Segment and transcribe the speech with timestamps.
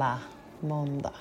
[0.00, 0.18] Met-gala
[0.60, 1.12] måndag.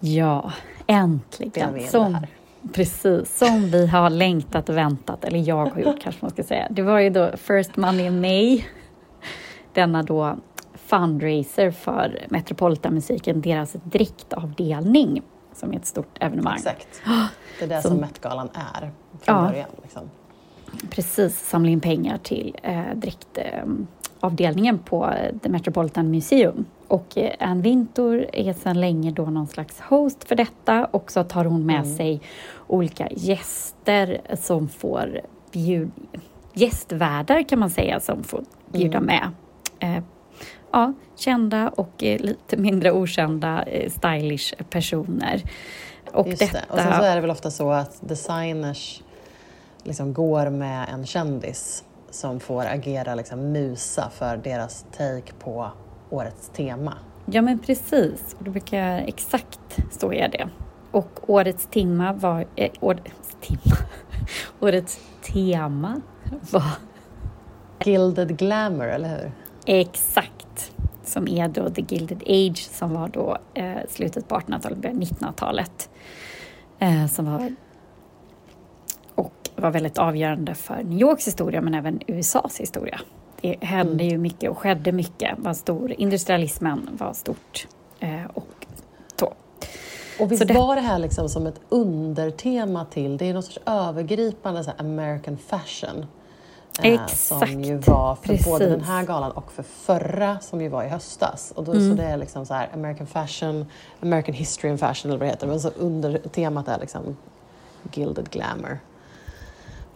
[0.00, 0.52] Ja,
[0.86, 1.88] äntligen.
[1.88, 2.26] Som,
[2.72, 6.68] precis, som vi har längtat och väntat, eller jag har gjort kanske man ska säga.
[6.70, 8.64] Det var ju då First Money in May,
[9.72, 10.36] denna då
[10.74, 16.56] fundraiser för Metropolitanmusiken, deras driktavdelning som är ett stort evenemang.
[16.56, 17.02] Exakt.
[17.58, 18.80] Det är det som, som Met-galan är
[19.20, 19.68] från ja, början.
[19.82, 20.10] Liksom.
[20.90, 25.12] Precis, samla in pengar till eh, driktavdelningen eh, på
[25.42, 26.64] The Metropolitan Museum.
[26.88, 31.44] Och Ann Wintour är sedan länge då någon slags host för detta och så tar
[31.44, 31.96] hon med mm.
[31.96, 32.20] sig
[32.66, 35.20] olika gäster som får
[35.52, 35.90] bjuda
[36.54, 39.06] gästvärdar kan man säga som får bjuda mm.
[39.06, 39.30] med
[39.78, 40.04] eh,
[40.72, 45.42] ja, kända och eh, lite mindre okända eh, stylish personer.
[46.12, 46.58] Och, Just detta...
[46.58, 46.72] det.
[46.72, 49.02] och sen så är det väl ofta så att designers
[49.82, 55.70] liksom går med en kändis som får agera liksom musa för deras take på
[56.14, 56.94] årets tema.
[57.26, 60.48] Ja men precis, och då brukar exakt så är det.
[60.90, 62.46] Och årets tema var...
[62.56, 63.76] Eh, årets, tema,
[64.60, 66.00] årets tema
[66.50, 66.70] var...
[67.84, 69.32] Gilded Glamour, eller hur?
[69.66, 70.72] Exakt,
[71.04, 75.90] som är då The Gilded Age som var då eh, slutet på 1800-talet, början 1900-talet.
[76.78, 77.54] Eh, som var
[79.14, 83.00] och var väldigt avgörande för New Yorks historia men även USAs historia.
[83.44, 85.92] Det hände ju mycket och skedde mycket, var stor.
[85.92, 87.66] Industrialismen var stort
[88.00, 88.66] eh, och
[89.16, 89.32] så.
[90.20, 90.54] Och visst det...
[90.54, 95.36] var det här liksom som ett undertema till, det är något sorts övergripande så American
[95.36, 96.06] fashion.
[96.82, 97.50] Exakt.
[97.50, 98.46] Som ju var för Precis.
[98.46, 101.52] både den här galan och för förra som ju var i höstas.
[101.56, 101.90] Och då, mm.
[101.90, 103.66] Så det är liksom så här American fashion,
[104.00, 105.46] American history and fashion eller vad det heter.
[105.46, 107.16] Men så under temat är liksom
[107.92, 108.78] Gilded glamour.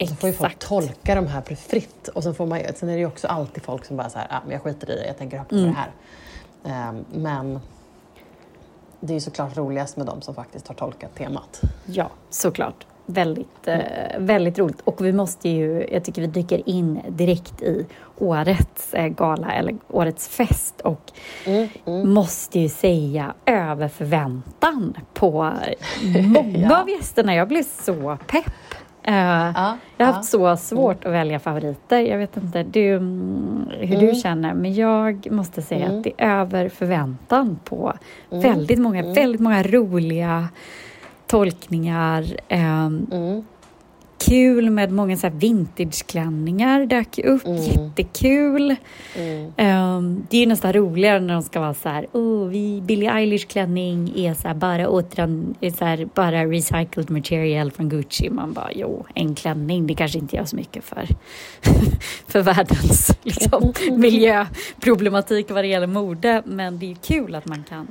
[0.01, 2.07] Och så får ju folk tolka de här fritt.
[2.07, 4.27] Och sen, får man, sen är det ju också alltid folk som bara så här,
[4.29, 5.67] ah, men jag skiter i det, jag tänker ha på mm.
[5.67, 6.89] det här.
[6.89, 7.59] Um, men
[8.99, 11.61] det är ju såklart roligast med de som faktiskt har tolkat temat.
[11.85, 13.79] Ja, såklart väldigt, eh,
[14.17, 14.81] väldigt roligt.
[14.83, 17.85] Och vi måste ju, jag tycker vi dyker in direkt i
[18.17, 21.11] årets eh, gala eller årets fest och
[21.45, 22.13] mm, mm.
[22.13, 25.31] måste ju säga över förväntan på
[26.23, 26.81] många ja.
[26.81, 27.35] av gästerna.
[27.35, 28.51] Jag blev så pepp.
[29.07, 31.13] Uh, ja, jag har haft så svårt mm.
[31.13, 31.99] att välja favoriter.
[31.99, 34.15] Jag vet inte du, mm, hur du mm.
[34.15, 36.01] känner, men jag måste säga att mm.
[36.01, 37.93] det är över förväntan på
[38.29, 40.47] väldigt många, väldigt många roliga
[41.27, 42.25] tolkningar.
[42.47, 43.45] Mm.
[44.19, 47.61] Kul med många så här vintageklänningar dök upp, mm.
[47.61, 48.75] jättekul.
[49.15, 49.45] Mm.
[49.97, 53.47] Um, det är nästan roligare när de ska vara så här, oh, vi, Billie Eilish
[53.47, 58.29] klänning är så här, bara, återan, så här, bara recycled material från Gucci.
[58.29, 61.07] Man bara, jo, en klänning, det kanske inte gör så mycket för,
[62.27, 67.87] för världens liksom, miljöproblematik vad det gäller mode, men det är kul att man kan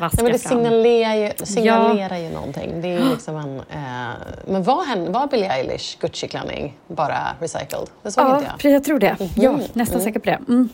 [0.00, 0.58] vaska ja, men det fram.
[0.58, 2.22] Signalerar ju, signalerar ja.
[2.22, 2.80] ju någonting.
[2.80, 4.16] Det är liksom en, eh,
[4.46, 7.88] men var, hen, var Billie Eilish Gucci-klänning bara recycled?
[8.02, 8.74] Det såg ja, inte jag.
[8.74, 9.20] jag tror det.
[9.20, 9.32] Mm.
[9.34, 10.04] Ja, nästan mm.
[10.04, 10.40] säker på det.
[10.48, 10.68] Mm.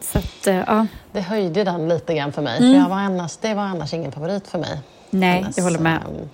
[0.00, 0.86] Så att, uh, ja.
[1.12, 2.58] Det höjde den lite grann för mig.
[2.58, 2.72] Mm.
[2.72, 4.78] För jag var annars, det var annars ingen favorit för mig.
[5.10, 6.02] Nej, hennes, jag håller med.
[6.08, 6.28] Um,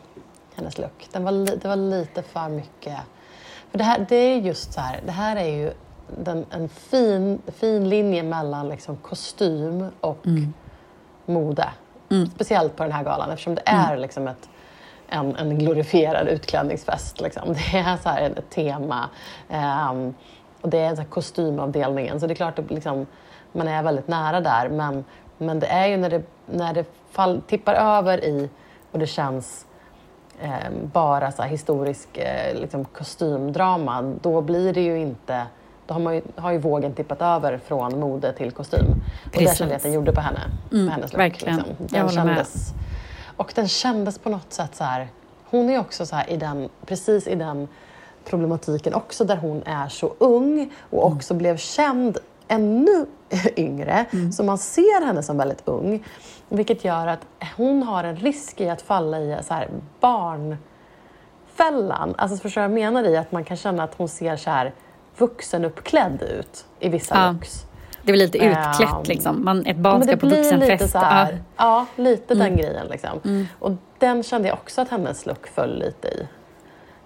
[0.55, 1.09] hennes look.
[1.13, 2.97] Den var, det var lite för mycket...
[3.71, 5.73] För det, här, det är just så här, det här är ju
[6.19, 10.55] den, en fin, fin linje mellan liksom kostym och mm.
[11.27, 11.69] mode.
[12.15, 12.31] Mm.
[12.31, 14.01] Speciellt på den här galan eftersom det är mm.
[14.01, 14.49] liksom ett,
[15.09, 17.21] en, en glorifierad utklädningsfest.
[17.21, 17.43] Liksom.
[17.73, 19.09] Det är så här ett tema
[19.91, 20.15] um,
[20.61, 22.21] och det är så kostymavdelningen.
[22.21, 23.07] Så det är klart att liksom,
[23.53, 25.05] man är väldigt nära där men,
[25.39, 28.51] men det är ju när det, när det fall, tippar över i
[28.93, 29.67] och det känns
[30.41, 35.47] eh, bara så historisk eh, liksom kostymdrama, då blir det ju inte
[35.87, 38.85] då har, man ju, har ju vågen tippat över från mode till kostym.
[39.25, 39.35] Precis.
[39.35, 40.41] Och det kände jag att den gjorde på henne.
[40.73, 41.57] Mm, hennes look, verkligen.
[41.57, 41.75] Liksom.
[41.79, 42.83] Den kändes, med.
[43.37, 45.09] Och den kändes på något sätt så här,
[45.51, 47.69] hon är också så i den, precis i den
[48.25, 51.17] problematiken också där hon är så ung och mm.
[51.17, 53.07] också blev känd ännu
[53.57, 54.05] yngre.
[54.13, 54.33] Mm.
[54.33, 56.05] Så man ser henne som väldigt ung.
[56.49, 57.21] Vilket gör att
[57.57, 59.69] hon har en risk i att falla i så här
[60.01, 60.65] barnfällan.
[62.19, 63.17] Alltså förstår jag menar i?
[63.17, 64.73] Att man kan känna att hon ser så här
[65.19, 67.33] vuxenuppklädd ut i vissa ja.
[67.33, 67.67] looks.
[68.03, 69.45] Det blir lite utklätt um, liksom.
[69.45, 70.95] Man, ett barn ska på vuxenfest.
[70.95, 71.29] Ja.
[71.57, 72.47] ja, lite mm.
[72.47, 73.21] den grejen liksom.
[73.25, 73.47] Mm.
[73.59, 76.27] Och den kände jag också att hennes look föll lite i.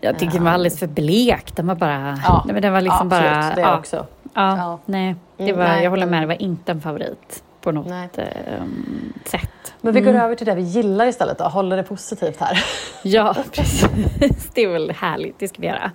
[0.01, 1.57] Jag tycker um, den var alldeles för blek.
[1.57, 2.19] Den var bara...
[2.25, 3.55] Ja, nej, men den var liksom absolut, bara...
[3.55, 4.07] det ja, också.
[4.35, 4.79] Ja, ja.
[4.85, 5.17] nej.
[5.37, 8.19] Det mm, var, nej, jag håller med, det var inte en favorit på något
[8.61, 9.51] um, sätt.
[9.81, 10.23] Men vi går mm.
[10.23, 12.65] över till det vi gillar istället och håller det positivt här.
[13.03, 14.51] Ja, precis.
[14.55, 15.91] Det är väl härligt, det ska vi göra.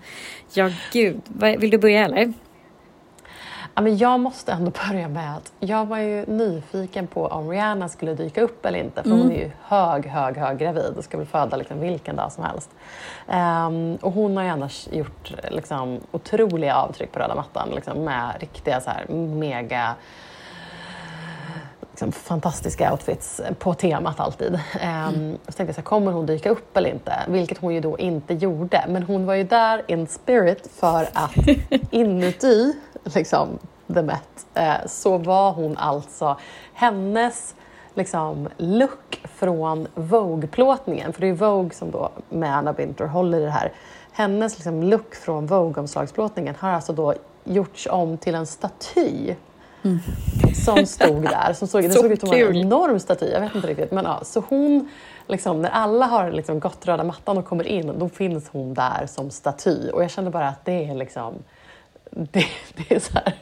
[0.53, 1.21] Ja, gud.
[1.59, 2.33] Vill du börja eller?
[3.75, 7.89] Ja, men jag måste ändå börja med att jag var ju nyfiken på om Rihanna
[7.89, 9.03] skulle dyka upp eller inte.
[9.03, 9.21] För mm.
[9.21, 12.44] hon är ju hög, hög, hög gravid och ska väl föda liksom vilken dag som
[12.44, 12.69] helst.
[13.27, 18.36] Um, och hon har ju annars gjort liksom, otroliga avtryck på röda mattan liksom, med
[18.39, 19.95] riktiga så här, mega
[21.93, 24.59] liksom, fantastiska outfits på temat alltid.
[24.79, 25.37] Mm.
[25.45, 27.13] Så tänkte jag, så här, kommer hon dyka upp eller inte?
[27.27, 28.85] Vilket hon ju då inte gjorde.
[28.87, 31.31] Men hon var ju där in spirit för att
[31.91, 32.73] inuti
[33.03, 33.59] liksom,
[33.93, 36.37] The Met eh, så var hon alltså
[36.73, 37.55] hennes
[37.93, 43.43] liksom, look från Vogue-plåtningen, för det är Vogue som då med Anna Wintour håller i
[43.43, 43.71] det här.
[44.11, 47.13] Hennes liksom, look från Vogue-omslagsplåtningen har alltså då
[47.43, 49.35] gjorts om till en staty
[49.83, 50.00] mm.
[50.53, 51.53] som stod där.
[51.53, 53.91] Som såg, det såg ut som en enorm staty, jag vet inte riktigt.
[53.91, 54.89] Men, ja, så hon,
[55.27, 59.06] liksom, när alla har liksom, gått röda mattan och kommer in, då finns hon där
[59.07, 59.89] som staty.
[59.89, 61.33] Och jag kände bara att det är liksom
[62.09, 62.45] det,
[62.75, 63.33] det, är så här,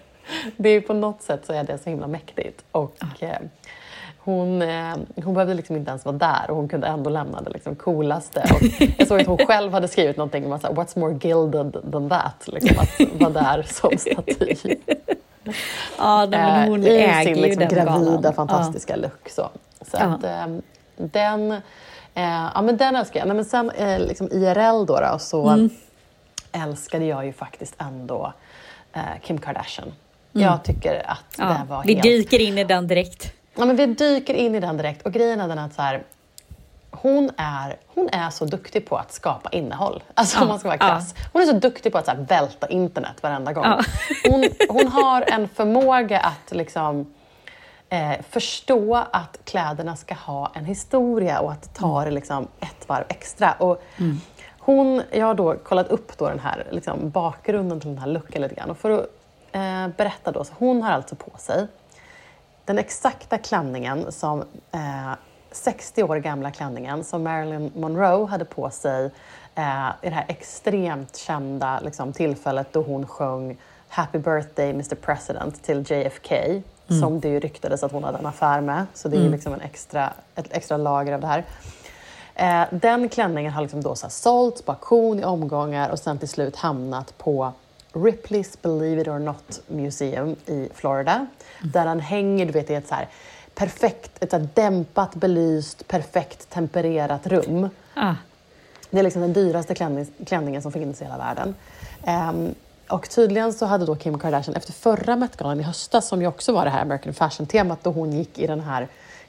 [0.58, 2.64] det är på något sätt så är det så himla mäktigt.
[2.72, 3.38] Och, eh,
[4.24, 7.50] hon, eh, hon behövde liksom inte ens vara där och hon kunde ändå lämna det
[7.50, 8.44] liksom coolaste.
[8.54, 12.10] Och jag såg att hon själv hade skrivit någonting om att what's more gilded than
[12.10, 12.48] that?
[12.48, 14.76] Liksom, att vara där som staty.
[15.98, 18.34] Ja, men hon eh, äger sin liksom, gravida, galan.
[18.34, 19.02] fantastiska ja.
[19.02, 19.30] look.
[19.30, 19.50] Så,
[19.82, 20.04] så ja.
[20.04, 20.48] att, eh,
[20.98, 21.52] den,
[22.14, 23.28] eh, ja, men den älskar jag.
[23.28, 25.70] Nej, men sen eh, liksom IRL då, då så mm.
[26.52, 28.34] älskade jag ju faktiskt ändå
[28.94, 29.94] eh, Kim Kardashian.
[30.34, 30.48] Mm.
[30.48, 32.04] Jag tycker att ja, det var Vi helt...
[32.04, 33.34] dyker in i den direkt.
[33.56, 35.06] Ja, men vi dyker in i den direkt.
[35.06, 36.04] Och grejen är den att så här,
[37.02, 40.04] hon, är, hon är så duktig på att skapa innehåll.
[40.14, 41.16] Alltså ja, om man ska vara krass.
[41.34, 43.64] Hon är så duktig på att så här, välta internet varenda gång.
[43.64, 43.82] Ja.
[44.32, 47.14] Hon, hon har en förmåga att liksom,
[47.90, 52.06] eh, förstå att kläderna ska ha en historia och att ta mm.
[52.06, 53.52] det liksom, ett varv extra.
[53.52, 54.22] Och, mm.
[54.60, 58.42] Hon, jag har då kollat upp då den här liksom, bakgrunden till den här looken
[58.42, 58.70] lite grann.
[58.70, 59.06] Och för att
[59.52, 61.68] eh, berätta då, så hon har alltså på sig
[62.66, 64.40] den exakta klänningen som
[64.72, 65.12] eh,
[65.52, 69.06] 60 år gamla klänningen som Marilyn Monroe hade på sig
[69.56, 73.58] eh, i det här extremt kända liksom, tillfället då hon sjöng
[73.90, 77.02] Happy birthday Mr President till JFK mm.
[77.02, 78.86] som det ju ryktades att hon hade en affär med.
[78.94, 79.32] Så det är mm.
[79.32, 81.44] liksom en extra, ett extra lager av det här.
[82.36, 86.30] Eh, den klänningen har liksom då så sålts på auktion i omgångar och sen till
[86.30, 87.52] slut hamnat på
[87.94, 91.14] Ripley's Believe It or Not Museum i Florida.
[91.14, 91.28] Mm.
[91.72, 93.08] Där den hänger du vet, i ett så här
[93.56, 97.70] perfekt, ett så dämpat belyst, perfekt tempererat rum.
[97.94, 98.16] Ah.
[98.90, 101.56] Det är liksom den dyraste klänning, klänningen som finns i hela världen.
[102.08, 102.56] Um,
[102.90, 106.54] och tydligen så hade då Kim Kardashian efter förra Met-galan i höstas, som ju också
[106.54, 108.88] var det här American Fashion-temat, då hon gick i den här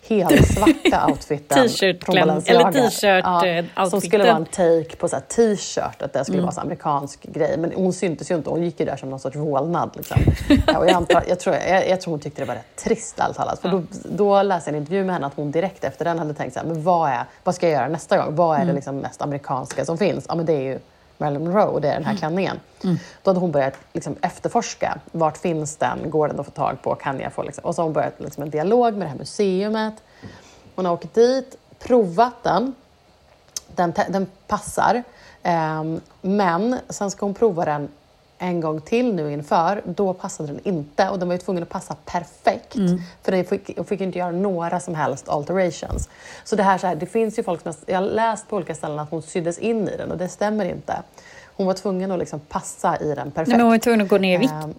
[0.09, 1.69] helsvarta outfiten
[2.01, 2.69] från Balenciaga.
[2.69, 6.47] Eller t-shirt ja, eh, Som skulle vara en take på t-shirt, att det skulle mm.
[6.47, 7.57] vara en amerikansk grej.
[7.59, 9.91] Men hon syntes ju inte, hon gick ju där som någon sorts vålnad.
[9.97, 10.17] Liksom.
[10.67, 13.21] ja, och jag, antar, jag, tror, jag, jag, tror hon tyckte det var rätt trist
[13.21, 13.61] allt talat.
[13.61, 16.35] För då, då läste jag en intervju med henne att hon direkt efter den hade
[16.35, 18.37] tänkt så här, men vad, är, vad ska jag göra nästa gång?
[18.37, 18.77] Vad är det mm.
[18.77, 20.27] liksom mest amerikanska som finns?
[20.29, 20.79] Ja, men det är ju
[21.23, 22.19] Marilyn Monroe och det är den här mm.
[22.19, 22.61] klänningen.
[22.85, 22.99] Mm.
[23.23, 24.99] Då hade hon börjat liksom efterforska.
[25.13, 26.11] Vart finns den?
[26.11, 26.95] Går den att få tag på?
[26.95, 27.65] Kan jag få liksom?
[27.65, 29.95] Och så har hon börjat liksom en dialog med det här museumet.
[30.75, 32.75] Hon har åkt dit, provat den.
[33.75, 35.03] Den, den passar.
[35.45, 37.89] Um, men sen ska hon prova den
[38.43, 41.69] en gång till nu inför, då passade den inte och den var ju tvungen att
[41.69, 42.75] passa perfekt.
[42.75, 43.01] Mm.
[43.23, 46.09] För den fick, fick inte göra några som helst alterations.
[46.45, 48.75] Så det här, så här, det finns ju folk som jag har läst på olika
[48.75, 51.03] ställen att hon syddes in i den och det stämmer inte.
[51.57, 53.49] Hon var tvungen att liksom passa i den perfekt.
[53.49, 54.53] Nej, men hon var tvungen att gå ner i vikt.
[54.53, 54.75] Um,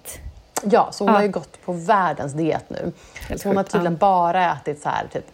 [0.63, 1.17] ja, så hon ja.
[1.17, 2.91] har ju gått på världens diet nu.
[3.38, 5.25] så hon har tydligen bara ätit så här, typ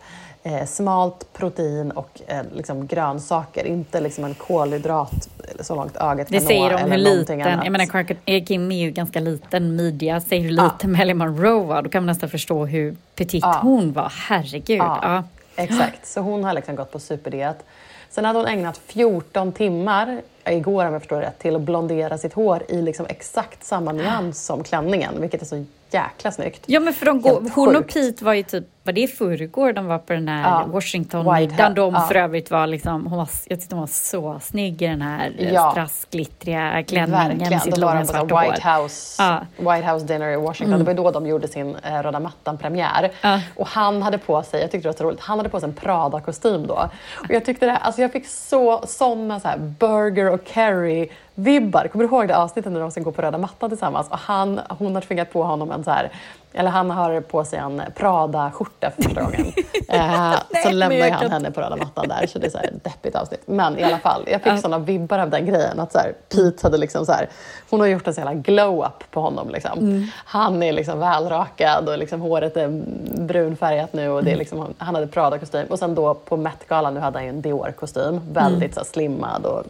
[0.49, 5.29] eh, smalt protein och eh, liksom grönsaker, inte liksom en kolhydrat
[5.59, 7.65] så långt ögat kan Det säger om hur liten, annat.
[7.65, 10.87] jag menar Kim är ju ganska liten midja, säger hur liten ja.
[10.87, 13.59] Marilyn Monroe var, då kan man nästan förstå hur petit ja.
[13.61, 14.77] hon var, herregud.
[14.77, 15.23] Ja.
[15.55, 17.65] Exakt, så hon har liksom gått på superdiet.
[18.09, 22.33] Sen hade hon ägnat 14 timmar, igår om jag förstår rätt, till att blondera sitt
[22.33, 26.63] hår i liksom exakt samma nyans som klänningen, vilket är så jäkla snyggt.
[26.65, 29.73] Ja, men för de går, hon och Pete var ju typ, var det i förrgår
[29.73, 30.65] de var på den här ja.
[30.67, 31.73] Washington-middagen?
[31.73, 32.01] De ja.
[32.01, 35.35] för övrigt var liksom, hon var, jag tyckte hon var så snygg i den här
[35.53, 35.71] ja.
[35.71, 38.51] strassglittriga klänningen med sitt långa svarta hår.
[38.51, 39.41] White House, ja.
[39.57, 40.81] White House dinner i Washington.
[40.81, 40.95] Mm.
[40.95, 43.11] Det var då de gjorde sin eh, röda mattan-premiär.
[43.21, 43.39] Ja.
[43.55, 45.69] Och han hade på sig, jag tyckte det var så roligt, han hade på sig
[45.69, 46.89] en Prada-kostym då.
[47.15, 51.09] Och jag tyckte det, alltså jag fick så, såna så här burger och curry
[51.39, 51.87] Carrie-vibbar.
[51.87, 54.07] Kommer du ihåg det avsnittet när de ska gå på röda mattan tillsammans?
[54.09, 56.11] Och han, hon har tvingat på honom en så här,
[56.53, 59.53] eller han har på sig en Prada-skjorta för första gången.
[59.89, 63.15] eh, så lämnar han henne på röda mattan där, så det är så här deppigt
[63.15, 63.41] avsnitt.
[63.45, 65.79] Men i alla fall, jag fick sådana vibbar av den grejen.
[65.79, 67.29] Att så här, Pete hade liksom så här,
[67.69, 69.49] hon har gjort en sån här glow-up på honom.
[69.49, 69.79] Liksom.
[69.79, 70.07] Mm.
[70.25, 72.83] Han är liksom välrakad och liksom håret är
[73.21, 74.39] brunfärgat nu och det är mm.
[74.39, 75.67] liksom, han hade Prada-kostym.
[75.69, 78.73] Och sen då på Met-galan nu hade han ju en Dior-kostym, väldigt mm.
[78.73, 79.63] så här, slimmad och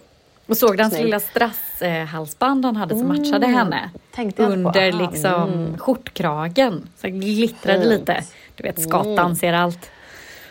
[0.50, 3.54] och såg du hans lilla strasshalsband han hade som matchade mm.
[3.54, 3.90] henne?
[4.38, 5.78] Under liksom mm.
[5.78, 6.90] skjortkragen.
[7.02, 7.92] Så glittrade Fint.
[7.92, 8.24] lite.
[8.56, 9.36] Du vet, skatan mm.
[9.36, 9.92] ser allt.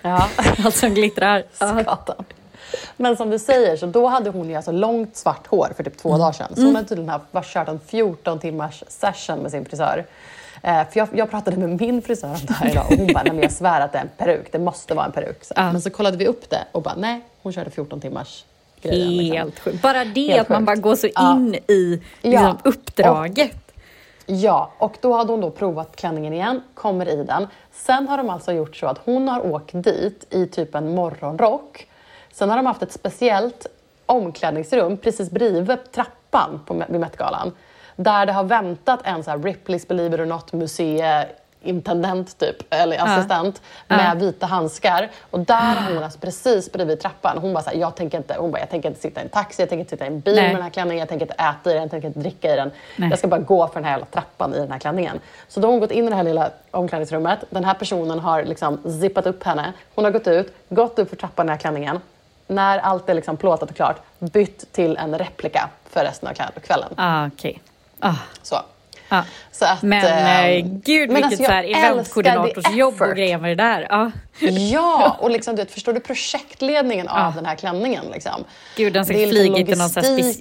[0.02, 0.28] Ja.
[0.64, 1.42] allt som glittrar.
[1.52, 2.24] Skatan.
[2.96, 5.96] Men som du säger, så då hade hon ju alltså långt svart hår för typ
[5.98, 6.18] två mm.
[6.18, 6.48] dagar sedan.
[6.48, 6.74] Så hon mm.
[6.74, 10.04] hade tydligen haft, kört en 14 timmars session med sin frisör.
[10.62, 13.22] Eh, för jag, jag, pratade med min frisör om det här idag och hon bara,
[13.22, 15.44] nej men jag svär att det är en peruk, det måste vara en peruk.
[15.44, 15.54] Så.
[15.56, 15.72] Ja.
[15.72, 18.44] Men så kollade vi upp det och bara, nej, hon körde 14 timmars
[18.82, 19.08] grejen.
[19.08, 19.36] Liksom.
[19.36, 19.72] Helt liksom.
[19.72, 19.82] sjukt.
[19.82, 23.56] Bara det Helt att man bara går så in i liksom, uppdraget.
[24.26, 27.46] Och, ja, och då hade hon då provat klänningen igen, kommer i den.
[27.72, 31.88] Sen har de alltså gjort så att hon har åkt dit i typ en morgonrock.
[32.32, 33.66] Sen har de haft ett speciellt
[34.06, 37.52] omklädningsrum precis bredvid trappan på, vid Met-galan.
[37.96, 41.26] Där det har väntat en så här Ripley's Believe it or not museum
[41.62, 43.96] intendent typ, eller assistent ja.
[43.96, 44.14] med ja.
[44.14, 45.10] vita handskar.
[45.30, 47.38] Och där har hon alltså precis bredvid trappan.
[47.38, 49.28] Hon bara så här, jag tänker inte, hon bara, jag tänker inte sitta i en
[49.28, 50.44] taxi, jag tänker inte sitta i en bil Nej.
[50.44, 52.56] med den här klänningen, jag tänker inte äta i den, jag tänker inte dricka i
[52.56, 52.70] den.
[52.96, 53.10] Nej.
[53.10, 55.20] Jag ska bara gå för den här jävla trappan i den här klänningen.
[55.48, 57.38] Så då har hon gått in i det här lilla omklädningsrummet.
[57.50, 59.72] Den här personen har liksom zippat upp henne.
[59.94, 62.00] Hon har gått ut, gått upp för trappan i den här klänningen.
[62.46, 66.88] När allt är liksom plåtat och klart, bytt till en replika för resten av kvällen.
[66.96, 67.58] Ah, okay.
[68.00, 68.14] ah.
[68.42, 68.56] Så.
[69.08, 69.24] Ja.
[69.50, 73.86] Så att, men äh, gud vilket alltså, eventkoordinatorsjobb och grejer med det där.
[73.90, 74.10] Ja,
[74.72, 77.26] ja och liksom, du vet, förstår du projektledningen ja.
[77.26, 78.04] av den här klänningen?
[78.12, 78.44] Liksom.
[78.76, 79.90] Gud, den ska flyga till någon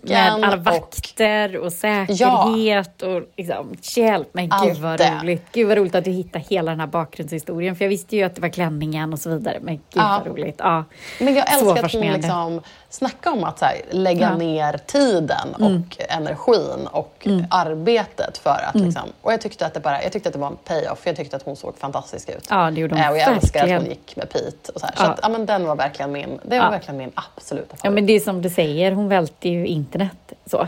[0.04, 3.08] med alla vakter och, och säkerhet ja.
[3.08, 4.30] och liksom, hjälp.
[4.32, 5.20] Men gud vad det.
[5.22, 5.46] roligt.
[5.52, 7.76] Gud vad roligt att du hittade hela den här bakgrundshistorien.
[7.76, 9.58] För jag visste ju att det var klänningen och så vidare.
[9.62, 10.22] Men gud ja.
[10.26, 10.56] vad roligt.
[10.58, 10.84] Ja.
[11.20, 14.38] Men jag älskar att hon liksom snacka om att här, lägga ja.
[14.38, 15.84] ner tiden och mm.
[16.10, 17.46] energin och mm.
[17.50, 18.76] arbetet för att...
[18.76, 18.88] Mm.
[18.88, 21.00] Liksom, och jag tyckte, att det bara, jag tyckte att det var en payoff.
[21.04, 22.48] Jag tyckte att hon såg fantastisk ut.
[22.50, 24.72] Ja, det gjorde hon äh, Och jag älskar att hon gick med Pete.
[24.72, 24.94] Och så här.
[24.98, 25.06] Ja.
[25.06, 26.70] Så att, ja, men den var verkligen min, det var ja.
[26.70, 27.84] verkligen min absoluta favorit.
[27.84, 30.34] Ja, men det är som du säger, hon välte ju internet.
[30.46, 30.68] Så.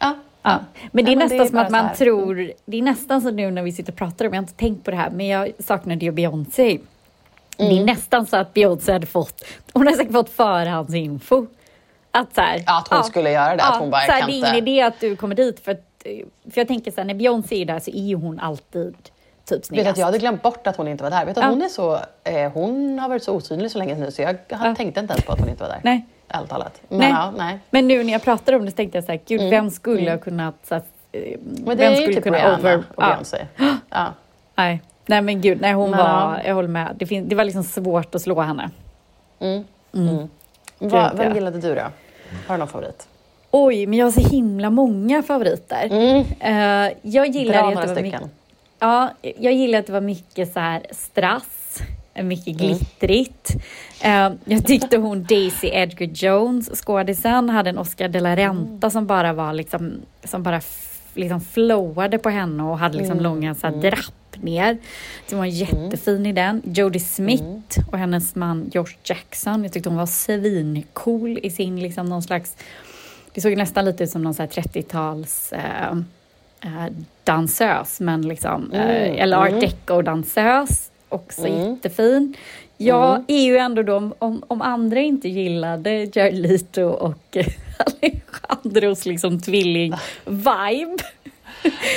[0.00, 0.14] Ja.
[0.42, 0.58] Ja.
[0.92, 3.36] Men det är ja, nästan det är som att man tror, det är nästan som
[3.36, 5.26] nu när vi sitter och pratar om, jag har inte tänkt på det här, men
[5.26, 6.78] jag saknade ju Beyoncé.
[7.58, 7.74] Mm.
[7.74, 11.46] Det är nästan så att Beyoncé hade fått, hon har säkert fått förhandsinfo.
[12.10, 14.26] Att, så här, att hon ja, skulle göra det, ja, att hon bara, så här,
[14.26, 16.06] Det är ingen idé att du kommer dit för att,
[16.52, 18.94] för jag tänker så här, när Beyoncé är där så är hon alltid
[19.44, 19.86] typ snyggast.
[19.86, 21.24] Vet att jag hade glömt bort att hon inte var där.
[21.24, 21.50] Vet att ja.
[21.50, 24.74] hon, är så, eh, hon har varit så osynlig så länge nu så jag ja.
[24.76, 25.80] tänkte inte ens på att hon inte var där.
[25.82, 26.06] Nej.
[26.28, 26.80] Ärligt talat.
[26.88, 27.10] Men, nej.
[27.10, 27.58] Ja, nej.
[27.70, 29.50] Men nu när jag pratar om det så tänkte jag så här, gud, mm.
[29.50, 30.12] vem skulle mm.
[30.12, 30.54] ha kunnat...
[30.62, 32.82] Så att, eh, men det vem är ju typ kunna over...
[32.94, 33.46] och Beyoncé.
[33.90, 34.06] Ja.
[34.56, 34.82] Nej.
[35.06, 36.42] nej, men gud, nej, hon men, var...
[36.44, 36.96] Jag håller med.
[36.98, 38.70] Det, fin, det var liksom svårt att slå henne.
[39.40, 39.64] Mm.
[39.94, 40.08] Mm.
[40.08, 40.28] mm.
[40.78, 41.82] Va, vem gillade du då?
[42.46, 43.08] Har du någon favorit?
[43.50, 45.88] Oj, men jag har så himla många favoriter.
[45.90, 46.18] Mm.
[46.18, 48.30] Uh, jag gillar Dra några stycken.
[48.84, 51.82] Ja, jag gillar att det var mycket så här strass,
[52.14, 52.56] mycket mm.
[52.56, 53.50] glittrigt.
[54.00, 54.38] Mm.
[54.44, 58.90] Jag tyckte hon Daisy Edgar Jones, skådisen, hade en Oscar de la Renta mm.
[58.90, 59.92] som bara var liksom,
[60.24, 60.60] som bara
[61.14, 63.24] liksom flowade på henne och hade liksom mm.
[63.24, 63.80] långa så här, mm.
[63.80, 64.78] drapp ner.
[65.26, 66.26] Så hon var jättefin mm.
[66.26, 66.62] i den.
[66.64, 69.62] Jodie Smith och hennes man Josh Jackson.
[69.62, 72.56] Jag tyckte hon var svincool i sin liksom någon slags
[73.32, 75.94] det såg nästan lite ut som någon 30-tals eh,
[76.64, 76.86] eh,
[77.24, 79.18] dansös, men liksom, eh, mm.
[79.18, 79.60] eller art mm.
[79.60, 80.90] deco-dansös.
[81.08, 81.70] Också mm.
[81.70, 82.36] jättefin.
[82.76, 83.24] Jag mm.
[83.28, 87.36] är ju ändå då, om, om andra inte gillade Jared Leto och
[87.78, 90.98] Alejandros liksom tvilling-vibe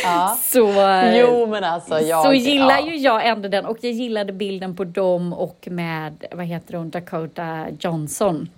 [0.03, 0.38] Ja.
[0.43, 0.74] så,
[1.13, 2.88] jo, men alltså, jag, så gillar ja.
[2.88, 6.89] ju jag ändå den och jag gillade bilden på dem och med, vad heter hon,
[6.89, 8.50] Dakota Johnson.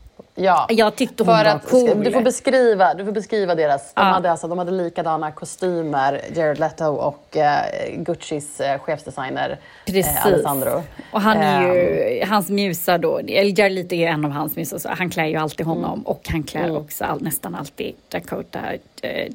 [0.41, 2.03] Ja, jag tyckte hon för var att, cool.
[2.03, 3.93] Du får beskriva, du får beskriva deras...
[3.93, 4.03] De, ja.
[4.03, 7.61] hade alltså, de hade likadana kostymer, Jared Leto och eh,
[7.95, 10.83] Guccis eh, chefsdesigner eh, Alessandro.
[11.11, 14.55] Och han är ju, um, hans musa då, eller Jared Leto är en av hans
[14.55, 16.05] musar, så han klär ju alltid honom mm.
[16.05, 16.75] och han klär mm.
[16.75, 18.59] också all, nästan alltid Dakota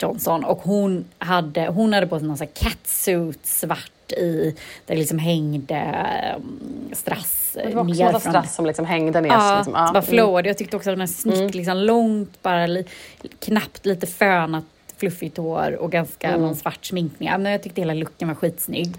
[0.00, 0.44] Johnson.
[0.44, 4.56] Och hon hade, hon hade på sig någon sån här catsuit, svart i,
[4.86, 5.96] där det liksom hängde
[6.36, 9.30] um, strass det var också massa strass som liksom hängde ner.
[9.30, 9.90] Ja, liksom, ja.
[9.92, 10.40] bara flowade.
[10.40, 10.48] Mm.
[10.48, 11.50] Jag tyckte också att den var snyggt, mm.
[11.50, 12.84] liksom långt, bara li,
[13.40, 14.64] knappt lite fönat
[14.96, 16.40] fluffigt hår och ganska mm.
[16.40, 17.30] någon svart sminkning.
[17.30, 18.94] Men jag tyckte hela looken var skitsnygg.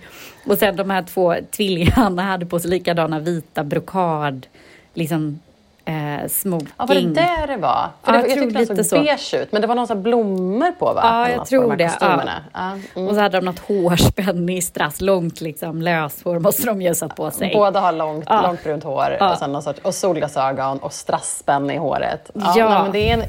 [0.46, 4.48] Och sen de här två tvillingarna hade på sig likadana vita brokad,
[4.94, 5.40] liksom
[5.86, 6.68] eh, smoking.
[6.78, 7.90] Ja, var det det det var?
[8.04, 9.04] För Ja, det, jag jag tyckte den såg så.
[9.04, 11.02] beige ut, men det var här blommor på va?
[11.04, 12.24] Ja, jag tror på de det, ja.
[12.54, 12.72] Ja.
[12.96, 13.08] Mm.
[13.08, 16.96] Och så hade de något hårspänne i strass, långt liksom, löshår måste de ju ha
[16.96, 17.52] satt på sig.
[17.56, 18.42] Båda har långt, Ja.
[18.42, 19.32] långt brunt hår Ja.
[19.32, 22.32] och, sen sorts, och solglasögon och strassspänne i håret.
[22.34, 22.70] Ja, Ja.
[22.70, 23.24] nej, men det, är en,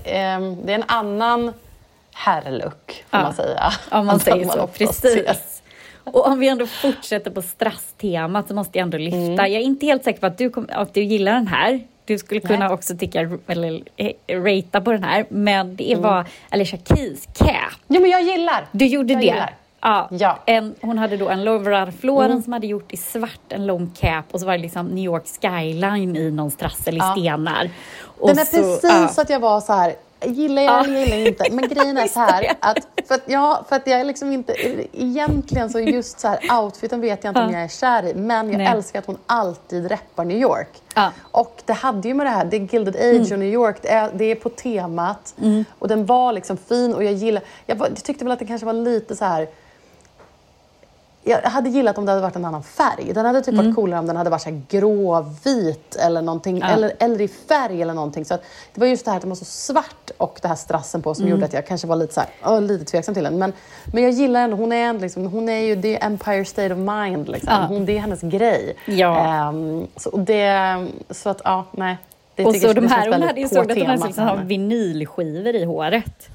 [0.45, 1.53] ehm, det är en annan
[2.15, 3.23] herrlook, får Ja.
[3.25, 3.73] man säga.
[3.91, 5.63] Om man säger så, precis.
[6.05, 9.17] Och om vi ändå fortsätter på strasstemat så måste jag ändå lyfta.
[9.19, 9.37] Mm.
[9.37, 11.81] Jag är inte helt säker på att du, kom, att du gillar den här.
[12.07, 15.27] Du skulle kunna också tycka, eller eh, ratea på den här.
[15.29, 16.03] Men det Mm.
[16.03, 17.51] var Alicia Keys cap.
[17.89, 18.67] Jo, men jag gillar!
[18.73, 19.27] Du gjorde Jag det?
[19.27, 19.55] gillar.
[19.81, 20.09] Ja.
[20.11, 20.39] Ja.
[20.47, 22.43] En, hon hade då en Laura Floren Mm.
[22.43, 25.25] som hade gjort i svart, en lång cap och så var det liksom New York
[25.41, 27.13] skyline i någon strassel i Ja.
[27.17, 27.71] stenar.
[28.19, 28.81] Och är så- precis
[29.17, 29.23] ja.
[29.23, 29.95] att jag var så här,
[30.25, 31.45] gillar jag eller gillar jag inte?
[31.51, 34.55] Men grejen är så här, att för att, ja, för att jag är liksom inte,
[34.93, 37.57] egentligen så just så här outfiten vet jag inte om Ja.
[37.57, 38.67] jag är kär i, men jag Nej.
[38.67, 40.69] älskar att hon alltid reppar New York.
[40.95, 41.13] Ja.
[41.23, 43.89] Och det hade ju med det här, det är Gilded Age och New York, det
[43.89, 45.35] är, det är på temat.
[45.79, 48.67] Och den var liksom fin och jag gillar, jag, jag tyckte väl att det kanske
[48.67, 49.49] var lite så här
[51.29, 53.13] jag hade gillat om det hade varit en annan färg.
[53.15, 56.69] Den hade typ varit coolare om den hade varit så gråvit eller någonting, Mm.
[56.69, 56.75] Ja.
[56.77, 58.25] eller, eller i färg eller någonting.
[58.25, 58.35] Så
[58.75, 61.15] det var just det här att den var så svart och det här strassen på
[61.15, 61.31] som Mm.
[61.35, 63.39] gjorde att jag kanske var lite, så här, lite tveksam till den.
[63.39, 63.53] Men,
[63.93, 66.73] men jag gillar henne, hon är, en, liksom, hon är ju det är Empire State
[66.75, 67.29] of Mind.
[67.29, 67.53] Liksom.
[67.53, 67.67] Ja.
[67.69, 68.77] Hon, det är hennes grej.
[68.87, 69.27] Ja.
[69.49, 71.97] Ehm, så, det, så att, ja, nej.
[72.35, 75.55] Det Och så jag- de här, hon hade på såg att hon hade liksom vinylskivor
[75.55, 76.29] i håret.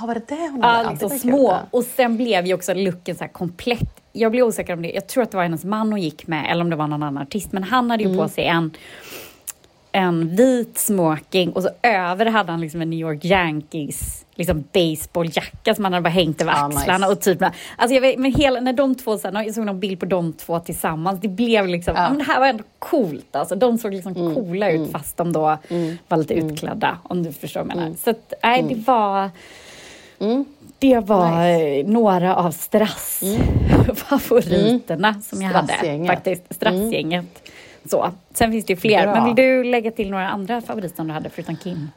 [0.00, 0.88] Ja, var det det hon Ja, hade?
[0.88, 1.18] var kul.
[1.18, 1.56] små.
[1.70, 4.00] Och sen blev ju också looken så komplett.
[4.12, 4.90] Jag blev osäker om det.
[4.90, 7.02] Jag tror att det var hennes man hon gick med, eller om det var någon
[7.02, 7.52] annan artist.
[7.52, 8.18] Men han hade ju Mm.
[8.22, 8.70] på sig en,
[9.92, 15.74] en vit smoking och så över hade han liksom en New York Yankees liksom baseballjacka
[15.74, 16.98] som han hade bara hängt över Ah, axlarna.
[16.98, 17.12] nice.
[17.12, 17.42] Och typ,
[17.76, 20.32] alltså jag vet, men hela, när de två, här, jag såg någon bild på de
[20.32, 22.02] två tillsammans, det blev liksom, Ja.
[22.02, 22.08] ja.
[22.08, 23.36] men det här var ändå coolt.
[23.36, 25.58] Alltså, de såg liksom Mm, coola ut fast de då
[26.08, 27.94] var lite utklädda, om du förstår vad jag menar.
[28.04, 29.30] Så att, nej, det var...
[30.22, 30.44] Mm.
[30.78, 31.80] Det var Nice.
[31.80, 36.06] eh, några av strassfavoriterna som jag hade.
[36.06, 36.54] Faktiskt.
[36.54, 37.48] Strassgänget.
[37.90, 38.10] Så.
[38.34, 39.02] Sen finns det ju fler.
[39.02, 39.14] Bra.
[39.14, 41.90] Men vill du lägga till några andra favoriter som du hade förutom Kim?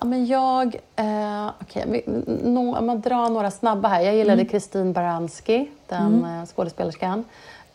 [0.00, 0.74] Ja, men jag...
[0.96, 1.50] Eh,
[1.86, 2.02] vi-
[2.44, 4.00] no, man drar några snabba här.
[4.00, 7.24] Jag gillade Kristin Baranski, den eh, skådespelerskan.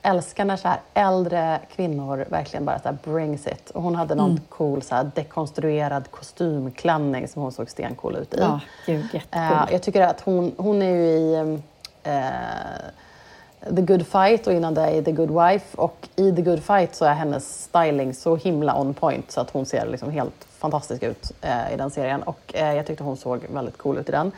[0.05, 3.69] Älskar när så här äldre kvinnor verkligen bara så här brings it.
[3.69, 8.37] Och hon hade någon cool så här dekonstruerad kostymklänning som hon såg stencool ut i.
[8.39, 9.67] Ja, gud, jättecool.
[9.67, 11.59] Eh, jag tycker att hon, hon är ju i
[12.03, 15.77] eh, The Good Fight och innan det i The Good Wife.
[15.77, 19.49] Och i The Good Fight så är hennes styling så himla on point så att
[19.49, 22.23] hon ser liksom helt fantastisk ut eh, i den serien.
[22.23, 24.31] Och eh, jag tyckte hon såg väldigt cool ut i den.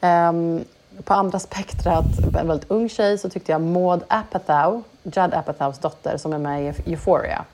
[0.00, 0.64] Ehm,
[1.04, 6.16] på andra spektrat, en väldigt ung tjej, så tyckte jag Maud Apatow, Judd Apatows dotter,
[6.16, 7.44] som är med i Euphoria.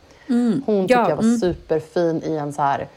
[0.67, 1.39] Hon tyckte ja, jag var mm.
[1.39, 2.89] superfin i en så här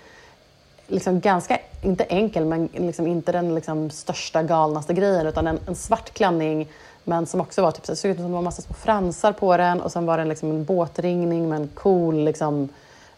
[0.88, 5.76] liksom ganska, inte enkel, men liksom inte den liksom största galnaste grejen utan en, en
[5.76, 6.68] svart klänning
[7.04, 9.58] men som också var typ, så såg ut som det var massa små fransar på
[9.58, 12.70] den och sen var det liksom en båtringning med en cool liksom,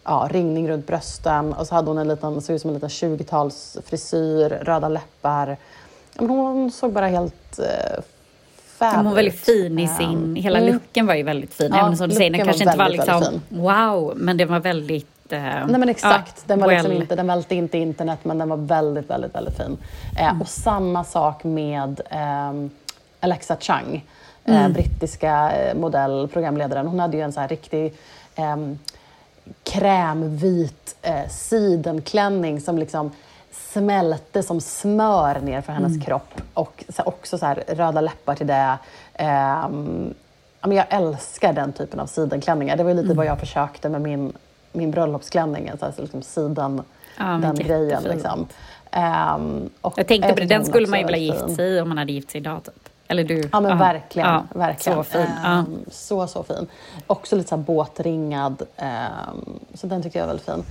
[0.04, 2.88] ja, ringning runt brösten och så hade hon en liten, såg ut som en liten
[2.88, 5.56] 20-tals frisyr, röda läppar.
[6.18, 8.02] Ja, hon såg bara helt uh,
[8.78, 9.40] fab Hon var väldigt ut.
[9.40, 10.36] fin i sin...
[10.36, 10.72] Hela mm.
[10.72, 11.70] looken var ju väldigt fin.
[11.74, 14.36] Ja, Även som du säger, den kanske var inte var väldigt, liksom väldigt wow, men
[14.36, 15.32] den var väldigt...
[15.32, 17.02] eh, Nej men exakt, den, var liksom well.
[17.02, 19.78] inte, den välte inte internet men den var väldigt, väldigt, väldigt fin.
[20.18, 20.40] Eh, Mm.
[20.40, 22.70] Och samma sak med ehm,
[23.20, 24.04] Alexa Chung,
[24.44, 24.62] Mm.
[24.62, 26.86] eh, brittiska eh, modell, programledaren.
[26.86, 27.92] Hon hade ju en så här riktig
[28.34, 28.78] ehm,
[29.64, 33.10] krämvit eh, sidenklänning som liksom
[33.72, 36.00] smälte som smör ner för hennes Mm.
[36.00, 36.40] kropp.
[36.54, 38.78] Och så, också så här, röda läppar till det.
[40.64, 42.76] Men jag älskar den typen av sidenklänningar.
[42.76, 43.04] Det var ju Mm.
[43.04, 44.32] lite vad jag försökte med min,
[44.72, 45.70] min bröllopsklänning.
[45.80, 46.82] Så här, så liksom siden,
[47.18, 48.02] Ja, den grejen.
[48.02, 48.46] Liksom.
[49.80, 51.80] Och Jag tänkte på det, tyckte den skulle man ju var vilja gift sig i
[51.80, 52.64] om man hade gift sig idag.
[52.64, 52.88] Typ.
[53.08, 53.48] Eller du?
[53.52, 54.28] Ja men verkligen.
[54.28, 54.96] Ja, verkligen.
[54.98, 55.26] Så fin.
[55.44, 55.50] Ja.
[55.58, 56.66] Ehm, så, så fin.
[57.06, 58.62] Också lite så båtringad.
[58.76, 60.64] ehm, så den tycker jag är väldigt fin.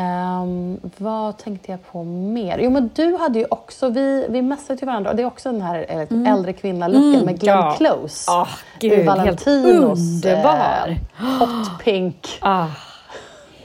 [0.00, 2.58] Ehm, vad tänkte jag på mer?
[2.58, 5.52] Jo men du hade ju också, vi, vi messade till varandra och det är också
[5.52, 7.74] den här eh, äldre kvinna-looken Mm, med Glenn ja.
[7.76, 8.30] Close.
[8.30, 8.48] Ah,
[8.80, 10.88] gud, Valentinos underbar.
[10.88, 12.28] eh, hot pink.
[12.40, 12.66] Ah,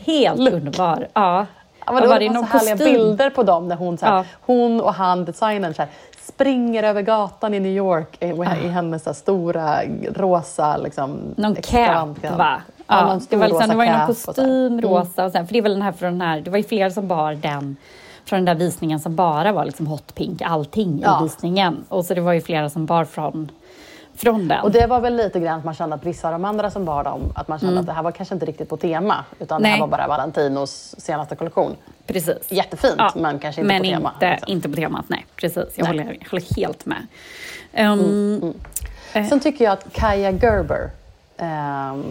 [0.05, 0.53] helt Look.
[0.53, 1.07] underbar.
[1.13, 1.45] Ja.
[1.85, 2.93] Ja, men det var var det, någon så härliga kostym?
[2.93, 4.25] bilder på dem när hon, så här, Ja.
[4.41, 5.91] hon och han, designern, så här,
[6.21, 8.25] springer över gatan i New York i,
[8.65, 9.79] i hennes så här, stora
[10.15, 12.15] rosa liksom, Någon klänning.
[12.37, 12.61] va?
[12.91, 15.63] Ja, det, var liksom, det var ju någon kostym, rosa och sen, för det är
[15.63, 17.75] väl den här från den här, det var ju flera som bar den
[18.25, 21.19] från den där visningen som bara var liksom hot pink, allting Ja.
[21.19, 21.83] i visningen.
[21.89, 23.51] Och så det var ju flera som bar från
[24.15, 24.61] från den.
[24.61, 26.85] Och det var väl lite grann att man kände att vissa av de andra som
[26.85, 29.61] bar dem, att man kände att det här var kanske inte riktigt på tema, utan
[29.61, 29.71] det Nej.
[29.71, 31.75] här var bara Valentinos senaste kollektion.
[32.07, 32.51] Precis.
[32.51, 34.11] Jättefint, Ja, men kanske inte men på tema.
[34.13, 34.51] Inte, liksom.
[34.51, 35.25] inte på temat, nej.
[35.35, 35.87] Precis, jag, Nej.
[35.87, 37.07] Håller, jag håller helt med.
[37.91, 38.53] Um,
[39.13, 39.27] Eh.
[39.27, 40.89] Sen tycker jag att Kaja Gerber
[41.37, 42.03] ehm,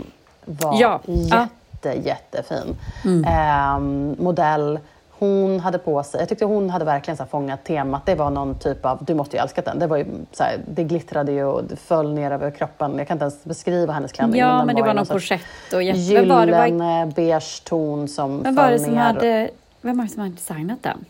[0.51, 1.49] var Ja, ja.
[1.85, 2.77] jätte, jättefin.
[3.05, 3.25] Mm.
[3.25, 4.79] Ehm, modell.
[5.11, 8.07] Hon hade på sig, jag tyckte hon hade verkligen så fångat temat.
[8.07, 9.79] Det var någon typ av, du måste ju älskat den.
[9.79, 12.99] Det, var ju så här, det glittrade ju och föll ner över kroppen.
[12.99, 14.41] Jag kan inte ens beskriva hennes klänning.
[14.41, 15.41] Ja, den men det var någon korsett
[15.73, 15.81] och.
[15.81, 19.01] Vem var det, var, beige ton som var föll det som ner.
[19.01, 19.51] hade...
[19.81, 21.05] Vem var det som hade designat den?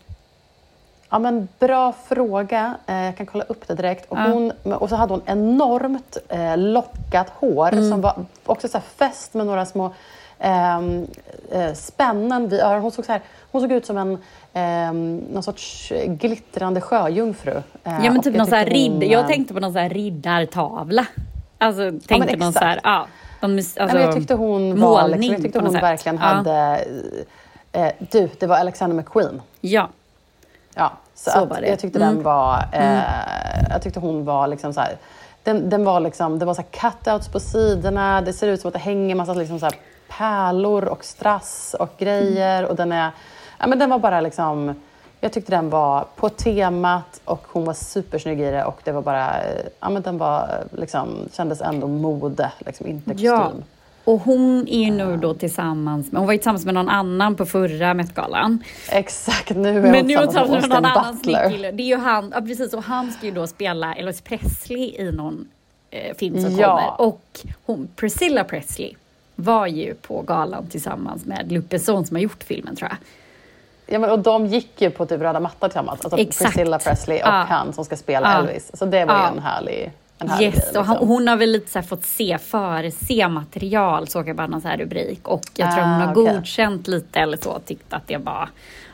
[1.11, 2.75] Ja, men bra fråga.
[2.87, 4.11] Eh, jag kan kolla upp det direkt.
[4.11, 4.27] Och, Ja.
[4.31, 7.89] hon, och så hade hon enormt eh, lockat hår Mm.
[7.89, 9.93] som var också så fäst med några små
[10.39, 11.07] ehm,
[11.51, 12.81] eh, spännen vid öronen.
[12.81, 13.21] Hon såg, så här,
[13.51, 14.17] hon såg ut som en
[14.53, 17.51] ehm, någon sorts glittrande sjöjungfru.
[17.83, 19.79] Eh, Ja, men typ jag någon så här hon, jag eh, tänkte på någon så
[19.79, 21.05] här riddartavla.
[21.57, 23.07] Alltså, tänkte men någon så här, ja.
[23.41, 26.21] Nej, alltså, men jag tyckte hon, var, målning liksom, jag tyckte hon verkligen Ja.
[26.21, 26.85] hade...
[27.71, 29.41] Eh, du, det var Alexander McQueen.
[29.61, 29.89] Ja,
[30.75, 31.67] Ja, så, Så att var det.
[31.67, 32.15] jag tyckte Mm.
[32.15, 32.65] den var...
[32.71, 33.01] Eh,
[33.69, 34.97] jag tyckte hon var liksom så här,
[35.43, 38.21] den, den var liksom, det var så cutouts på sidorna.
[38.21, 39.69] Det ser ut som att det hänger massa liksom så
[40.17, 42.65] pärlor och strass och grejer.
[42.65, 43.11] Och den är...
[43.59, 44.75] Ja, men den var bara liksom...
[45.23, 49.01] Jag tyckte den var på temat och hon var supersnygg i det och det var
[49.01, 49.31] bara...
[49.79, 53.25] Ja, men den var liksom, kändes ändå mode, liksom, inte kostym.
[53.31, 53.51] ja.
[54.03, 57.35] Och hon är ju nu då tillsammans med, hon var ju tillsammans med någon annan
[57.35, 58.63] på förra Met-galan.
[58.91, 61.71] Exakt, nu är Men hon nu är hon tillsammans med med någon annan snygg kille.
[61.71, 65.11] Det är ju han, ja precis, och han ska ju då spela Elvis Presley i
[65.11, 65.47] någon
[65.91, 66.67] eh, film som Ja.
[66.67, 67.01] kommer.
[67.07, 68.93] Och hon, Priscilla Presley
[69.35, 72.97] var ju på galan tillsammans med Luc Besson som har gjort filmen tror jag.
[73.93, 76.01] Ja, men, och de gick ju på typ röda mattan tillsammans.
[76.05, 76.53] Alltså Exakt.
[76.53, 77.45] Priscilla Presley och Ja.
[77.49, 78.39] han som ska spela Ja.
[78.39, 78.71] Elvis.
[78.73, 80.79] Så det var ju en härlig, en härlig Yes, grej.
[80.79, 81.07] och han, liksom.
[81.07, 84.67] hon har väl lite här fått se före, se material, såg jag bara någon så
[84.67, 85.27] här rubrik.
[85.27, 86.35] Och jag tror Ah, hon har okej.
[86.35, 88.49] godkänt lite eller så, tyckte att det var,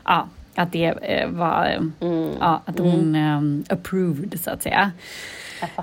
[0.06, 2.30] ja, att det eh, var, eh, Mm.
[2.40, 4.92] ja, att hon eh, approved så att säga.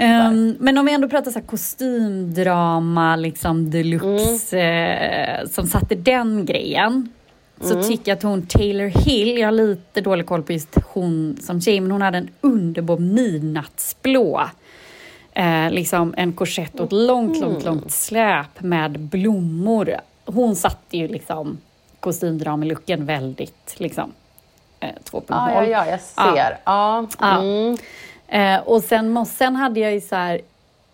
[0.01, 5.41] Ehm, men om vi ändå pratar så här kostymdrama, liksom deluxe, Mm.
[5.41, 7.09] eh, som satte den grejen.
[7.61, 11.37] Så tycker jag att hon Taylor Hill, jag har lite dålig koll på just hon
[11.41, 14.43] som tjej, men hon hade en underbar midnattsblå.
[15.35, 17.49] Eh, liksom en korsett och ett långt, Mm.
[17.51, 19.97] långt, långt släp med blommor.
[20.27, 21.59] Hon satte ju liksom
[22.01, 24.13] kostymdramalucken väldigt liksom
[24.81, 25.25] eh, 2.0.
[25.29, 26.59] ja, ja, ja, jag ser.
[26.65, 27.07] Ja.
[27.21, 27.41] Ja.
[27.43, 27.77] Mm.
[28.29, 30.41] Eh, och sen, sen hade jag ju så här,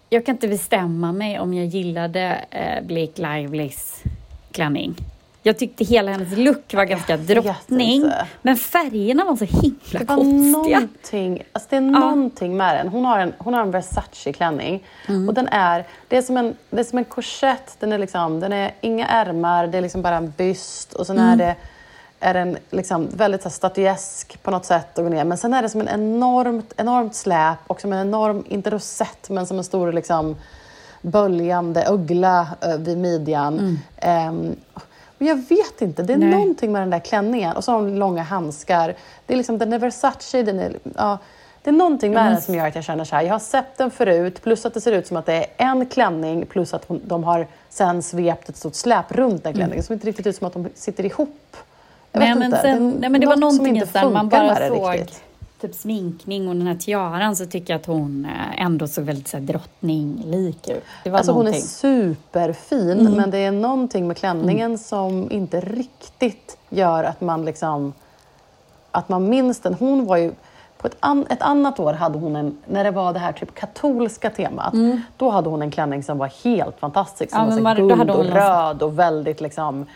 [0.09, 4.03] jag kan inte bestämma mig om jag gillade eh, Blake Livelys
[4.53, 4.94] klänning.
[5.42, 8.11] Jag tyckte hela hennes look var ganska drottning,
[8.42, 10.79] men färgerna var så himla Det var konstiga.
[10.79, 12.88] någonting, alltså det är någonting med den.
[12.88, 14.85] Hon har en, hon har en Versace-klänning.
[15.09, 15.29] Mm.
[15.29, 17.76] Och den är, det är som en, det är som en korsett.
[17.81, 20.92] Den är, liksom, den är inga ärmar, det är liksom bara en byst.
[20.92, 21.31] Och sen Mm.
[21.33, 21.57] är det
[22.22, 25.24] är den liksom väldigt så statyesk på något sätt att gå ner.
[25.24, 29.31] Men sen är det som en enormt, enormt släp och som en enorm, inte rosett,
[29.31, 30.37] men som en stor liksom,
[31.03, 33.79] böljande uggla eh, vid midjan.
[33.96, 34.57] Ehm,
[35.21, 36.31] och jag vet inte, det är Nej.
[36.31, 37.57] någonting med den där klänningen.
[37.57, 38.95] Och så har hon långa handskar.
[39.27, 40.77] Det är liksom, den är Versace, den är...
[40.97, 41.19] Ja,
[41.63, 43.79] det är någonting med den som gör att jag känner så här, jag har sett
[43.79, 46.85] den förut, plus att det ser ut som att det är en klänning, plus att
[46.89, 50.47] de har sen svept ett stort släp runt den klänningen, som inte riktigt ut som
[50.47, 51.57] att de sitter ihop.
[52.13, 52.61] Jag Nej, vet men, inte.
[52.61, 54.69] sen, det nej, men det var något som någonting inte här, man funkar bara med
[54.69, 55.23] såg riktigt.
[55.61, 59.29] Typ sminkning och den här tiaran så tycker jag att hon eh, ändå såg väldigt
[59.29, 60.83] så här, drottninglik ut.
[61.05, 61.62] Det var Alltså hon är någonting.
[61.68, 63.12] superfin, Mm.
[63.12, 67.92] men det är någonting med klänningen som inte riktigt gör att man liksom
[68.90, 69.75] att man minns den.
[69.75, 70.33] Hon var ju
[70.79, 73.55] på ett, an, ett annat år hade hon en, när det var det här typ
[73.55, 74.75] katolska temat,
[75.16, 77.33] då hade hon en klänning som var helt fantastisk.
[77.33, 77.59] Som Mm.
[77.59, 79.87] Ja, var var- guld och röd och väldigt liksom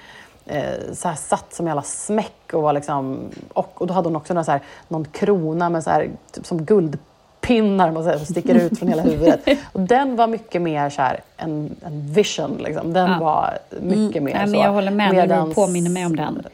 [0.92, 4.34] så här satt som jävla smäck och var liksom, och, och då hade hon också
[4.34, 8.54] någon, så här, någon krona med så här, typ som guldpinnar man säger, som sticker
[8.54, 9.40] ut från hela huvudet.
[9.72, 12.56] Och den var mycket mer så här, en, en vision.
[12.64, 12.92] Liksom.
[12.92, 13.18] Den Ja.
[13.18, 14.50] var mycket mer Nej, så.
[14.52, 16.46] men jag håller med, när du Medans- påminner mig om den.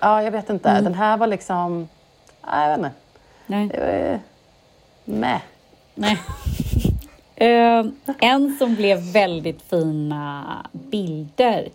[0.00, 0.68] Ja, jag vet inte.
[0.68, 0.84] Mm.
[0.84, 1.88] Den här var liksom...
[2.46, 2.90] Nej, jag vet inte.
[3.46, 3.68] Nej.
[3.68, 4.20] Det var...
[5.94, 6.18] Nej.
[7.36, 7.84] Eh,
[8.20, 11.68] en som blev väldigt fina bilder,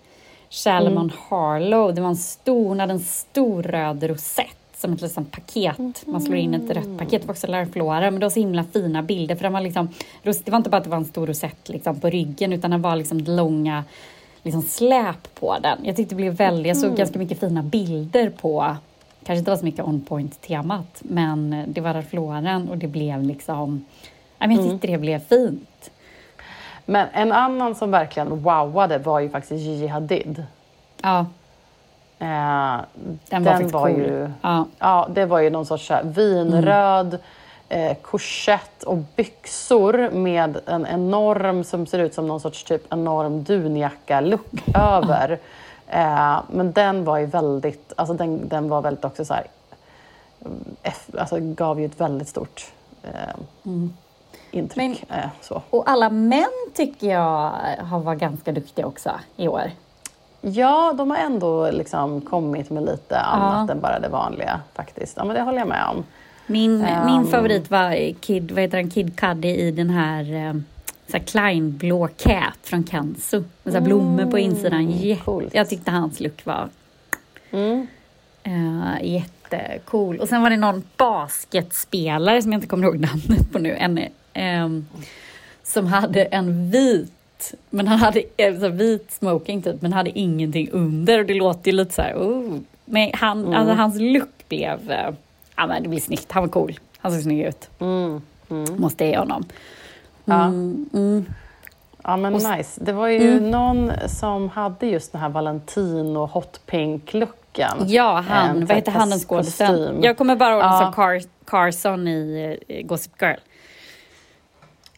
[0.49, 1.17] Shalomon Mm.
[1.29, 6.03] Harlow, det var en stor, hon hade en stor röd rosett som ett liksom paket.
[6.07, 7.21] Man slår in ett rött paket.
[7.21, 9.35] Det var också Lara Flora, men det var så himla fina bilder.
[9.35, 9.89] För den var liksom,
[10.23, 12.77] det var inte bara att det var en stor rosett liksom på ryggen, utan det
[12.77, 13.83] var liksom långa
[14.43, 15.77] liksom släp på den.
[15.83, 18.75] Jag tyckte det blev väldigt, jag såg ganska mycket fina bilder på,
[19.23, 23.85] kanske inte var så mycket on point-temat, men det var Lauren och det blev liksom,
[24.39, 25.91] jag tyckte det blev fint.
[26.89, 30.43] Men en annan som verkligen wowade var ju faktiskt Gigi Hadid.
[31.01, 31.25] Ja,
[32.19, 32.77] Eh,
[33.29, 33.89] den var faktiskt cool.
[33.89, 34.65] ju, Ja.
[34.79, 37.19] ja, det var ju någon sorts här vinröd
[37.69, 43.43] eh, korsett och byxor med en enorm, som ser ut som någon sorts typ enorm
[43.43, 45.39] dunjacka-look över.
[45.87, 49.47] Eh, men den var ju väldigt, alltså den, den var väldigt också så här,
[50.45, 52.71] mm, eff, alltså gav ju ett väldigt stort
[53.03, 53.35] eh,
[54.57, 55.03] intryck.
[55.09, 55.61] eh, så.
[55.69, 59.71] Och alla män tycker jag har varit ganska duktiga också i år.
[60.41, 65.17] Ja, de har ändå liksom kommit med lite annat än bara det vanliga faktiskt.
[65.17, 66.03] Ja, men det håller jag med om.
[66.47, 67.05] Min, Ehm.
[67.05, 70.53] min favorit var Kid, vad heter han, Kid Cudi i den här, eh,
[71.11, 73.43] så här Klein-blå cap från Kansu.
[73.63, 74.91] Med så här blommor på insidan.
[74.91, 75.53] Jätte- coolt.
[75.53, 76.69] Jag tyckte hans look var
[77.51, 77.87] Mm.
[78.43, 80.19] eh, jättecool.
[80.19, 83.75] Och sen var det någon basketspelare som jag inte kommer ihåg namnet på nu.
[83.75, 83.99] En,
[84.37, 84.85] ehm,
[85.63, 87.11] som hade en vit
[87.69, 91.71] men han hade eh, så vit smoking typ, men hade ingenting under och det låter
[91.71, 92.59] ju lite så här, oh.
[92.85, 95.09] Men han, alltså, hans look blev, eh,
[95.55, 96.79] ja men det blev snyggt, han var cool.
[96.97, 97.69] Han såg snygg ut.
[97.79, 98.21] Mm.
[98.77, 99.43] Måste jag ge honom.
[100.25, 100.45] Ja.
[100.45, 101.25] Mm, mm.
[102.03, 102.81] Ja men nice.
[102.83, 107.85] Det var ju någon som hade just den här Valentino hot pink-looken.
[107.87, 110.03] Ja, han, vad heter han den skådisen?
[110.03, 110.81] Jag kommer bara ihåg Ja.
[110.83, 113.37] som Car Carson i eh, Gossip Girl.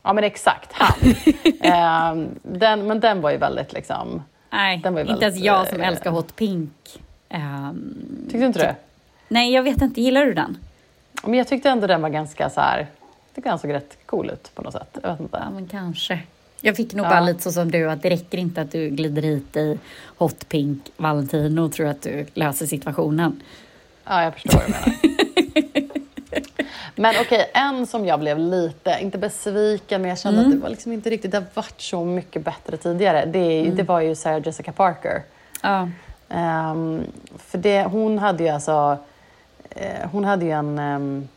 [0.04, 1.14] Ja men exakt, han.
[1.62, 4.24] Ehm, den, men den var ju väldigt liksom...
[4.50, 7.02] Nej, Den var ju inte ens jag som eh, älskar hot pink.
[7.30, 8.76] Ehm, Tyckte du inte det?
[9.28, 10.02] nej, jag vet inte.
[10.02, 10.58] Gillar du den?
[11.24, 12.78] Men jag tyckte ändå den var ganska så här...
[12.78, 14.98] Jag tyckte den såg rätt cool ut på något sätt.
[15.04, 15.38] Jag vet inte.
[15.46, 16.20] Ja, men kanske.
[16.62, 17.10] Jag fick nog Ja.
[17.10, 19.80] bara lite så som du, att det räcker inte att du glider hit i
[20.18, 23.42] hot pink Valentino och tror att du löser situationen.
[24.06, 25.90] Ja, jag förstår vad du menar.
[26.96, 30.52] Men okej, en som jag blev lite, inte besviken, men jag kände Mm.
[30.52, 33.26] att det var liksom inte riktigt, det har varit så mycket bättre tidigare.
[33.26, 33.76] Det, Mm.
[33.76, 35.24] det var ju Sarah Jessica Parker.
[35.62, 35.90] Ja.
[36.30, 37.02] Ehm,
[37.38, 38.98] för det, hon hade ju alltså,
[39.70, 41.28] eh, hon hade ju en ehm,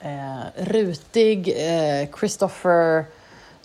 [0.00, 3.04] eh, rutig eh, Christopher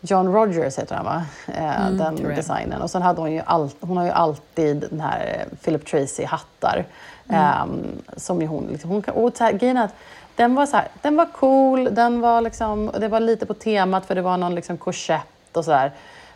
[0.01, 1.23] John Rogers heter han va?
[1.47, 2.35] Eh, den Mm, jag.
[2.35, 2.81] designen.
[2.81, 6.85] Och sen hade hon ju, all, hon har ju alltid den här eh, Philip Tracy-hattar.
[7.29, 7.41] Mm.
[7.41, 9.93] ehm, som ju hon, liksom, hon kan, och grejen är att
[10.35, 13.53] den var, så här, den var cool, den var liksom, och det var lite på
[13.53, 15.91] temat för det var någon liksom korsett och sådär.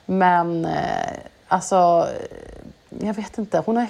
[0.06, 1.14] Men eh,
[1.48, 2.08] alltså,
[3.00, 3.64] jag vet inte.
[3.66, 3.88] Hon har,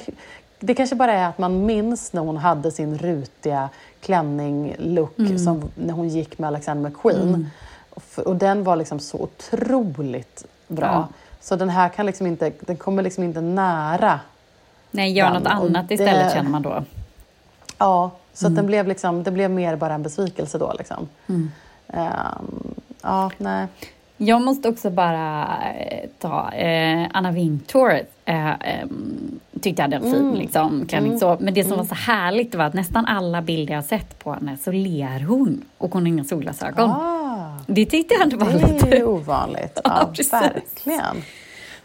[0.60, 3.70] det kanske bara är att man minns när hon hade sin rutiga
[4.02, 5.40] klänning-look Mm.
[5.40, 7.50] som när hon gick med Alexander McQueen.
[7.90, 10.86] Och, för, och den var liksom så otroligt bra.
[10.86, 11.08] Ja.
[11.42, 14.20] Så den här kan liksom inte, den kommer liksom inte nära.
[14.92, 16.84] Nej, gör Den, något och annat det- istället känner man då.
[17.78, 20.74] Ja, så att den blev liksom, det blev mer bara en besvikelse då.
[20.78, 21.08] Liksom.
[21.88, 23.68] Ehm, ja, nej.
[24.18, 27.92] Jag måste också bara eh, ta eh, Anna Wintour.
[28.26, 31.20] Eh, ehm, tyckte jag hade en fin liksom, klänning.
[31.20, 34.34] Så, men det som var så härligt var att nästan alla bilder jag sett på
[34.34, 36.90] henne så ler hon och hon har inga solglasögon.
[36.92, 39.04] Ah, Det tyckte jag inte var det är lite...
[39.06, 39.80] ovanligt.
[39.84, 41.24] Ja, Ja, verkligen.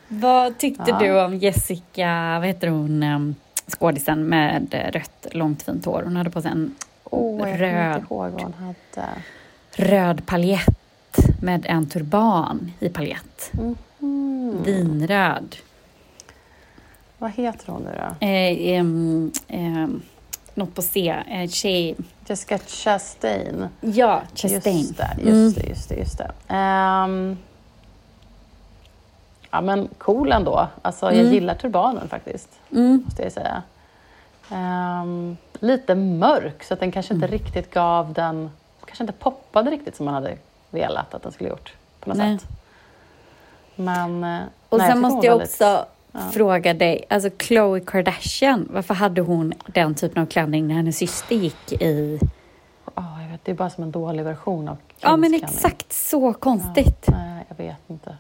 [0.09, 3.35] Vad tyckte du om Jessica, vad heter hon, um,
[3.71, 6.03] skådisen med eh, rött långt fint hår?
[6.05, 6.75] Hon hade på sig en
[7.11, 8.75] kommer röd,
[9.77, 13.53] röd paljett med en turban i paljett.
[14.01, 14.63] Mm.
[14.63, 15.57] Vinröd.
[17.19, 18.27] Vad heter hon nu då?
[18.27, 20.03] Eh, ehm, ehm,
[20.55, 21.23] något på C.
[21.29, 21.97] Eh, tjej...
[22.27, 23.69] Jessica Chastain.
[23.81, 24.77] Ja, Chastain.
[24.77, 25.67] Just det, just det.
[25.67, 26.33] Just det, just det.
[26.49, 27.37] Ehm,
[29.51, 30.67] ja, men cool ändå.
[30.83, 31.33] Alltså, jag Mm.
[31.33, 33.03] gillar turbanen faktiskt, Mm.
[33.07, 33.63] måste jag säga.
[34.51, 37.39] Ehm, lite mörk, så att den kanske inte Mm.
[37.39, 38.51] riktigt gav den...
[38.85, 40.37] kanske inte poppade riktigt som man hade
[40.71, 42.39] velat att den skulle gjort på något Nej.
[42.39, 42.49] sätt.
[43.77, 44.25] Men...
[44.25, 45.65] eh, Och nej, sen hon måste jag var också
[46.13, 46.21] ja.
[46.33, 51.37] fråga dig, alltså Khloe Kardashian, varför hade hon den typen av klänning när hennes syster
[51.37, 52.19] gick i...
[52.95, 56.33] Ja, jag vet, det är bara som en dålig version av Ja, men exakt så
[56.33, 57.05] konstigt.
[57.07, 58.17] Ja, nej, jag vet inte.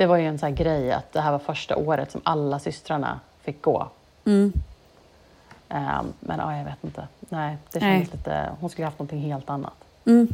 [0.00, 2.58] Det var ju en sån här grej att det här var första året som alla
[2.58, 3.88] systrarna fick gå.
[4.24, 4.52] Mm.
[5.68, 7.08] Ehm, men ja, jag vet inte.
[7.28, 7.92] Nej, det Nej.
[7.92, 8.50] kändes lite...
[8.60, 9.72] Hon skulle haft någonting helt annat.
[10.06, 10.28] Mm.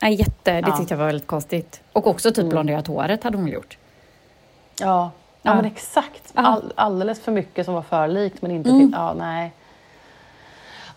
[0.00, 0.76] Ja, jätte, det Ja.
[0.76, 1.80] tyckte jag var väldigt konstigt.
[1.92, 2.48] Och också typ Mm.
[2.48, 3.78] blonderat håret hade hon gjort.
[4.80, 5.10] Ja, ja,
[5.42, 5.54] Ja.
[5.54, 6.32] men exakt.
[6.34, 8.80] All, alldeles för mycket som var för likt men inte Mm.
[8.80, 8.90] till...
[8.98, 9.52] Ja, nej.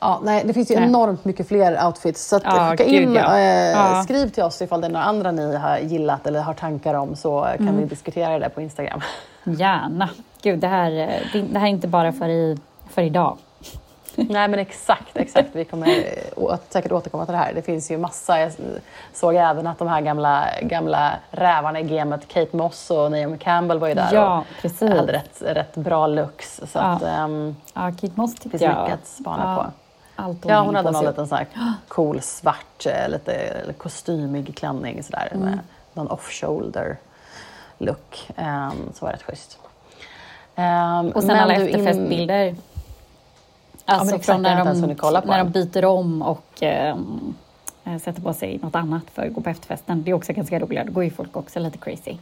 [0.06, 0.84] Ja, nej, det finns ju Nej.
[0.84, 2.28] enormt mycket fler outfits.
[2.28, 3.38] Så att Ja, skicka gud, in, ja.
[3.40, 4.02] eh, Ja.
[4.04, 7.16] skriv till oss ifall det är några andra ni har gillat eller har tankar om
[7.16, 7.78] så kan Mm.
[7.78, 9.02] vi diskutera det på Instagram.
[9.44, 10.10] Gärna.
[10.42, 12.58] Gud, det här, eh, det, det här är inte bara för, i,
[12.90, 13.38] för idag.
[14.18, 15.50] Nej men exakt, exakt.
[15.52, 15.90] Vi kommer
[16.36, 17.54] å- säkert återkomma till det här.
[17.54, 18.40] Det finns ju massa.
[18.40, 18.52] Jag
[19.14, 23.80] såg även att de här gamla, gamla rävarna i gamet, Kate Moss och Naomi Campbell
[23.80, 24.90] var ju där Ja, och precis.
[24.90, 26.56] hade rätt, rätt bra looks.
[26.58, 26.82] Så Ja.
[26.82, 28.82] att, ehm, Ja, Kate Moss det tyckte finns jag...
[28.84, 29.72] mycket att spana ja, på.
[30.16, 31.10] Allt Ja, hon hade någon sig.
[31.12, 31.48] liten sån här
[31.88, 35.46] cool svart, eh, lite kostymig klänning sådär Mm.
[35.46, 35.60] med
[35.94, 36.98] någon off-shoulder
[37.78, 38.28] look.
[38.38, 39.60] Um, så var det rätt schysst.
[40.56, 42.56] Ehm, Och sen alla du, in- efterfestbilder.
[43.86, 44.82] Alltså exakt, från när de,
[45.28, 46.98] när de byter om och eh,
[48.04, 50.04] sätter på sig något annat för att gå på efterfesten.
[50.04, 50.86] Det är också ganska roligt.
[50.88, 52.18] Då går ju folk också lite crazy.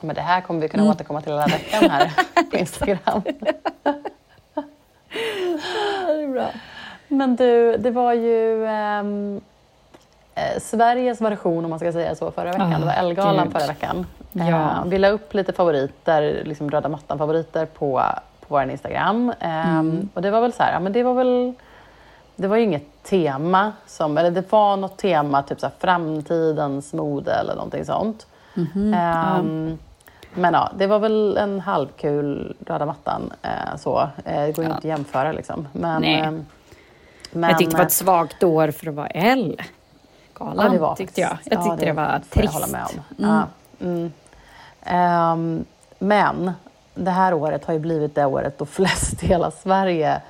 [0.00, 0.92] Men det här kommer vi kunna Mm.
[0.94, 2.12] återkomma till hela veckan här
[2.50, 3.22] på Instagram.
[6.06, 6.48] det är bra.
[7.08, 9.40] Men du, det var ju ehm,
[10.34, 12.72] eh, Sveriges version, om man ska säga så, förra veckan.
[12.74, 14.06] Ah, det var Ellegalan förra veckan.
[14.32, 14.44] Ja.
[14.46, 18.02] Eh, vi la upp lite favoriter, liksom röda mattan-favoriter på,
[18.40, 19.32] på vår Instagram.
[19.40, 20.08] Ehm, Mm.
[20.14, 21.52] Och det var väl så här, ja, men det var väl
[22.36, 26.92] det var ju inget tema, som, eller det var något tema, typ så här, framtidens
[26.92, 28.26] mode eller någonting sånt.
[28.54, 29.78] Mhm, Ehm,
[30.36, 33.32] Men ja, det var väl en halvkul röda mattan.
[33.42, 34.08] Eh, så.
[34.24, 34.74] Eh, det går ju Ja.
[34.74, 35.68] inte att jämföra liksom.
[35.72, 36.28] Men, Nej.
[37.34, 39.62] Men, jag tyckte det var ett svagt år för att vara L.
[40.34, 41.38] Galan, ja, det var tyckte jag.
[41.44, 42.54] Jag tyckte det, var får jag trist.
[42.54, 42.90] hålla med om.
[43.24, 43.36] Mm.
[43.36, 43.46] Ja,
[43.86, 44.12] mm.
[44.82, 45.64] Ehm,
[45.98, 46.52] men
[46.94, 50.20] det här året har ju blivit det året då flest i hela Sverige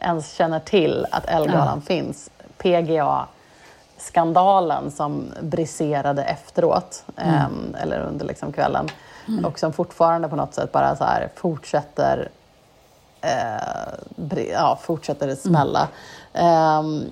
[0.00, 2.30] ens känner till att Ellegalan finns.
[2.58, 7.34] PGA-skandalen som briserade efteråt, Mm.
[7.34, 8.88] ehm, eller under liksom kvällen,
[9.44, 12.28] och som fortfarande på något sätt bara så fortsätter
[13.22, 15.88] eh, ja, fortsätter smälla.
[16.32, 17.04] Ehm,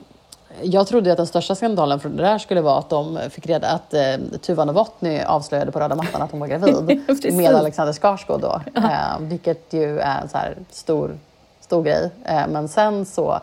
[0.62, 3.68] jag trodde att den största skandalen för det där skulle vara att de fick reda
[3.68, 8.40] att eh, Tuva Novotny avslöjade på röda mattan att hon var gravid med Alexander Skarsgård
[8.40, 10.38] då, eh, vilket ju är en så
[10.70, 11.18] stor,
[11.61, 12.11] stor grej.
[12.25, 13.40] Eh, men sen så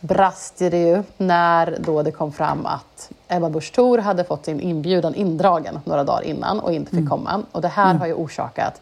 [0.00, 4.60] brast det ju när då det kom fram att Ebba Busch Thor hade fått sin
[4.60, 7.10] inbjudan indragen några dagar innan och inte fick Mm.
[7.10, 7.42] komma.
[7.52, 8.80] Och det här har ju orsakat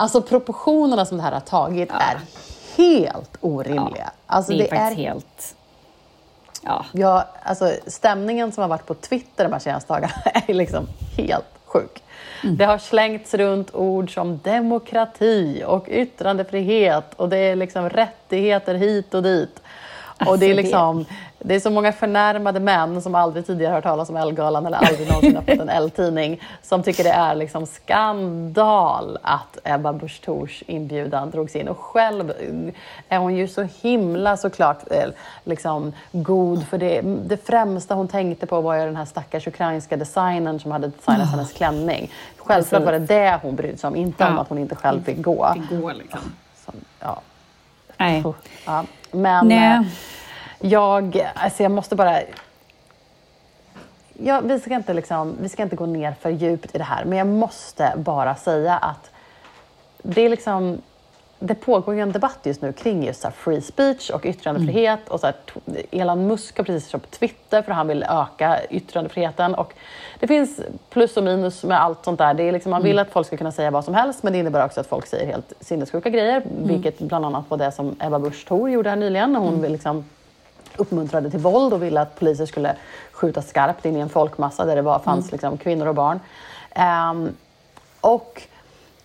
[0.00, 2.20] Alltså proportionerna som det här har tagit är
[2.76, 4.10] helt orimliga.
[4.26, 5.54] alltså, det är faktiskt helt...
[6.62, 6.84] Ja.
[6.92, 10.12] Ja, alltså stämningen som har varit på Twitter de här senaste dagarna
[10.46, 10.86] är liksom
[11.16, 12.02] helt sjuk.
[12.42, 19.14] Det har slängts runt ord som demokrati och yttrandefrihet och det är liksom rättigheter hit
[19.14, 19.62] och dit.
[20.18, 21.14] Och det Alltså, är det- liksom, det
[21.48, 25.36] är så många förnärmade män som aldrig tidigare hört talas om Ellegalan eller aldrig någonsin
[25.46, 31.56] fått en L-tidning som tycker det är liksom skandal att Ebba Busch Thors inbjudan drogs
[31.56, 31.68] in.
[31.68, 32.32] Och själv
[33.08, 35.08] är hon ju så himla såklart eh,
[35.44, 37.00] liksom god för det.
[37.02, 41.30] Det främsta hon tänkte på var ju den här stackars ukrainska designern som hade designat
[41.30, 42.10] hennes klänning.
[42.36, 44.40] Självklart var det det hon brydde sig om, inte om Ja.
[44.40, 45.54] att hon inte själv fick gå.
[45.70, 46.20] Det går liksom.
[46.64, 47.20] Som, ja.
[47.96, 48.24] Nej.
[48.66, 48.84] Ja.
[49.12, 49.80] Men Nej.
[50.60, 52.20] Jag, alltså jag måste bara...
[54.22, 57.04] Ja, vi, ska inte liksom, vi ska inte gå ner för djupt i det här,
[57.04, 59.10] men jag måste bara säga att
[60.02, 60.78] det är liksom...
[61.42, 65.08] Det pågår ju en debatt just nu kring just så free speech och yttrandefrihet.
[65.08, 65.34] Och så här,
[65.90, 69.54] Elon Musk har precis kört på Twitter för han vill öka yttrandefriheten.
[69.54, 69.74] Och
[70.18, 72.34] det finns plus och minus med allt sånt där.
[72.34, 74.38] Det är liksom, man vill att folk ska kunna säga vad som helst men det
[74.38, 76.42] innebär också att folk säger helt sinnessjuka grejer.
[76.62, 80.04] Vilket bland annat var det som Ebba Busch Thor gjorde här nyligen hon vill liksom
[80.80, 82.76] uppmuntrade till våld och ville att poliser skulle
[83.12, 86.20] skjuta skarpt in i en folkmassa där det var, fanns liksom kvinnor och barn.
[86.70, 87.28] Ehm,
[88.00, 88.42] och,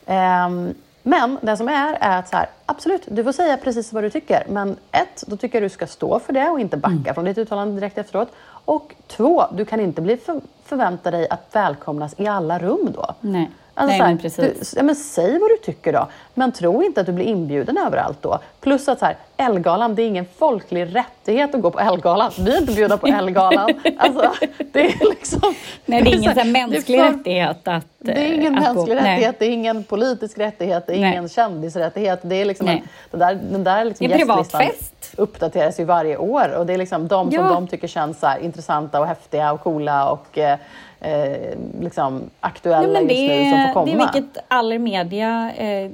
[0.05, 4.03] ehm, men det som är, är att så här, absolut, du får säga precis vad
[4.03, 4.43] du tycker.
[4.49, 7.37] Men ett, då tycker jag du ska stå för det och inte backa från ditt
[7.37, 8.29] uttalande direkt efteråt.
[8.47, 13.13] Och två, du kan inte bli för, förvänta dig att välkomnas i alla rum då.
[13.21, 13.51] Nej.
[13.77, 14.71] Alltså Nej, här, men precis.
[14.71, 17.77] Du, ja, men säg vad du tycker då, men tro inte att du blir inbjuden
[17.77, 18.39] överallt då.
[18.61, 22.31] Plus att så här, Ellegalan, det är ingen folklig rättighet att gå på Ellegalan.
[22.39, 23.69] Vi är inte bjudna på Ellegalan.
[23.97, 24.31] Alltså,
[24.71, 25.53] det är liksom...
[25.85, 28.73] Nej, det är ingen så här mänsklig för- rättighet att Det är ingen att gå-
[28.73, 29.03] mänsklig Nej.
[29.13, 31.11] rättighet, det är ingen politisk rättighet, det är Nej.
[31.11, 32.19] ingen kändisrättighet.
[32.23, 32.79] Det är liksom en,
[33.11, 34.94] den där, den där liksom Det är privat gästlistan fest.
[35.15, 37.49] Uppdateras ju varje år och det är liksom de som Ja.
[37.53, 40.59] de tycker känns så intressanta och häftiga och coola och eh,
[40.99, 43.85] eh, liksom aktuella Nej, just nu som får komma.
[43.85, 45.91] det är vilket all media eh,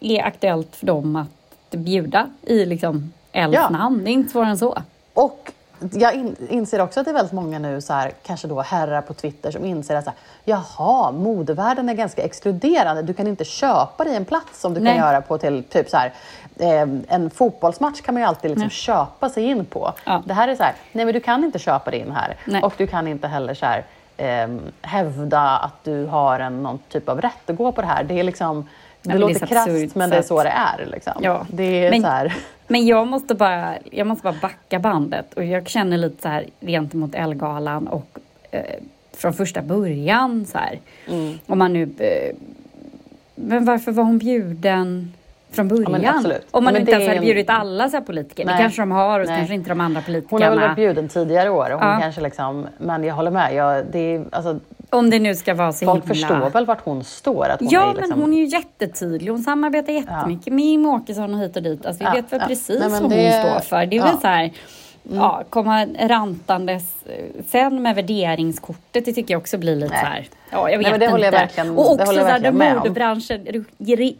[0.00, 3.68] är aktuellt för dem att bjuda i liksom Els Ja.
[3.68, 4.04] namn.
[4.04, 4.78] Det är inte svårare än så.
[5.14, 5.52] Och
[5.92, 9.02] jag in, inser också att det är väldigt många nu, så här, kanske då herrar
[9.02, 13.02] på Twitter, som inser att så här, jaha, modevärlden är ganska exkluderande.
[13.02, 14.96] Du kan inte köpa dig en plats som du Nej.
[14.96, 16.12] kan göra på till typ så här,
[16.58, 18.70] eh, en fotbollsmatch kan man ju alltid liksom Nej.
[18.70, 19.92] köpa sig in på.
[20.04, 20.22] Ja.
[20.26, 22.36] Det här är så här, nej men du kan inte köpa dig in här.
[22.44, 22.62] Nej.
[22.62, 23.84] Och du kan inte heller så här,
[24.16, 28.04] eh, hävda att du har en, någon typ av rätt att gå på det här.
[28.04, 28.68] Det är liksom,
[29.02, 30.86] det Nej, låter krasst, men det är så det är.
[30.86, 31.12] Liksom.
[31.20, 31.46] Ja.
[31.48, 32.36] Det är men, så här.
[32.68, 36.46] Men jag måste, bara, jag måste bara backa bandet och jag känner lite så här
[36.60, 38.18] gentemot Elgalan och
[38.50, 38.60] eh,
[39.12, 40.80] från första början så här.
[41.08, 41.38] Mm.
[41.46, 41.82] Om man nu...
[41.98, 42.36] Eh,
[43.34, 45.12] men varför var hon bjuden?
[45.56, 46.02] Från början.
[46.02, 48.44] Ja, Om man ja, inte ens hade bjudit alla så politiker.
[48.44, 48.54] Nej.
[48.54, 50.28] Det kanske de har och kanske inte de andra politikerna.
[50.30, 51.70] Hon har väl varit bjuden tidigare år.
[51.70, 51.98] Hon ja.
[52.00, 53.54] kanske liksom, men jag håller med.
[53.54, 56.14] Jag, det alltså, om det nu ska vara så Folk himla...
[56.14, 57.48] förstår väl vart hon står?
[57.48, 58.10] Att hon ja, är liksom...
[58.10, 59.30] men hon är ju jättetydlig.
[59.30, 60.52] Hon samarbetar jättemycket ja.
[60.52, 61.86] med Jimmie Åkesson och hit och dit.
[61.86, 63.42] Alltså, vi vet väl precis Nej, vad det...
[63.42, 63.86] hon står för.
[63.86, 64.52] Det är väl så här,
[65.08, 65.18] Mm.
[65.18, 66.94] Ja, komma rantandes
[67.48, 70.00] sen med värderingskortet, det tycker jag också blir lite Nej.
[70.00, 71.20] så här, ja jag vet Nej, det inte.
[71.20, 73.64] Jag verkligen, och också där där modebranschen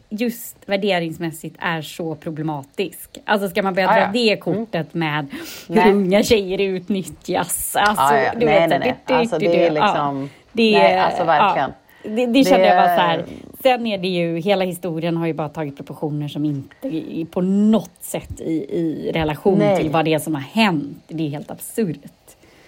[0.09, 3.19] just värderingsmässigt är så problematisk.
[3.25, 5.09] Alltså ska man börja dra det kortet mm.
[5.09, 5.27] med
[5.69, 5.93] hur Nej.
[5.93, 7.77] unga tjejer utnyttjas.
[7.77, 8.33] Alltså, ah, ja.
[8.37, 8.97] du nej, vet, nej, nej.
[9.07, 11.71] Det, alltså, det är liksom, ja, det, nej, alltså verkligen.
[11.71, 11.77] Ja
[12.09, 12.67] det, det kände det...
[12.67, 13.25] jag var så här.
[13.67, 17.41] Sen är det ju, hela historien har ju bara tagit proportioner som inte är på
[17.41, 19.77] något sätt i, i relation Nej.
[19.77, 21.05] till vad det är som har hänt.
[21.09, 21.97] Det är helt absurt.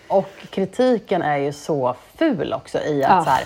[0.08, 3.24] Och kritiken är ju så ful också i att ja.
[3.24, 3.44] så här,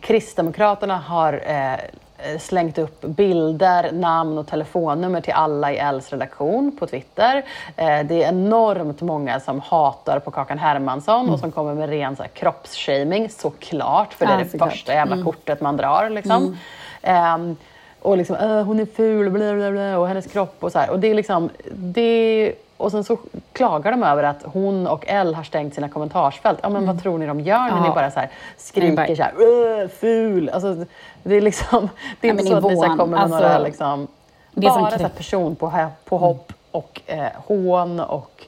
[0.00, 1.76] Kristdemokraterna har eh,
[2.24, 7.36] Eh, slängt upp bilder, namn och telefonnummer till alla i Els redaktion på Twitter.
[7.76, 11.34] Eh, det är enormt många som hatar på Kakan Hermansson mm.
[11.34, 14.72] och som kommer med ren så här, kroppsshaming, såklart, för det är det såklart.
[14.72, 15.24] första jävla mm.
[15.24, 16.10] kortet man drar.
[16.10, 16.42] Liksom.
[16.42, 16.56] Mm.
[17.02, 17.56] Um,
[18.02, 20.90] och liksom, äh, hon är ful, bla, bla, bla, och hennes kropp och så här.
[20.90, 23.18] Och det är liksom, det och sen så
[23.52, 26.58] klagar de över att hon och Elle har stängt sina kommentarsfält.
[26.62, 26.94] Ja, men mm.
[26.94, 27.82] vad tror ni de gör när ja.
[27.82, 29.16] ni bara så här skriker bara...
[29.16, 30.48] så här, ful?
[30.48, 30.84] Alltså,
[31.22, 31.88] det är liksom,
[32.20, 34.06] det är inte så att ni kommer med alltså, några liksom,
[34.52, 36.58] bara så här person på, på hopp mm.
[36.70, 38.46] och eh, hån och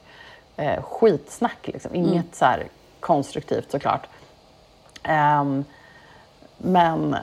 [0.57, 1.67] eh, skitsnack.
[1.67, 1.91] Liksom.
[1.91, 2.01] Mm.
[2.01, 2.27] Inget mm.
[2.31, 2.63] så här
[2.99, 4.07] konstruktivt såklart.
[5.41, 5.65] Um,
[6.57, 7.19] men Ja,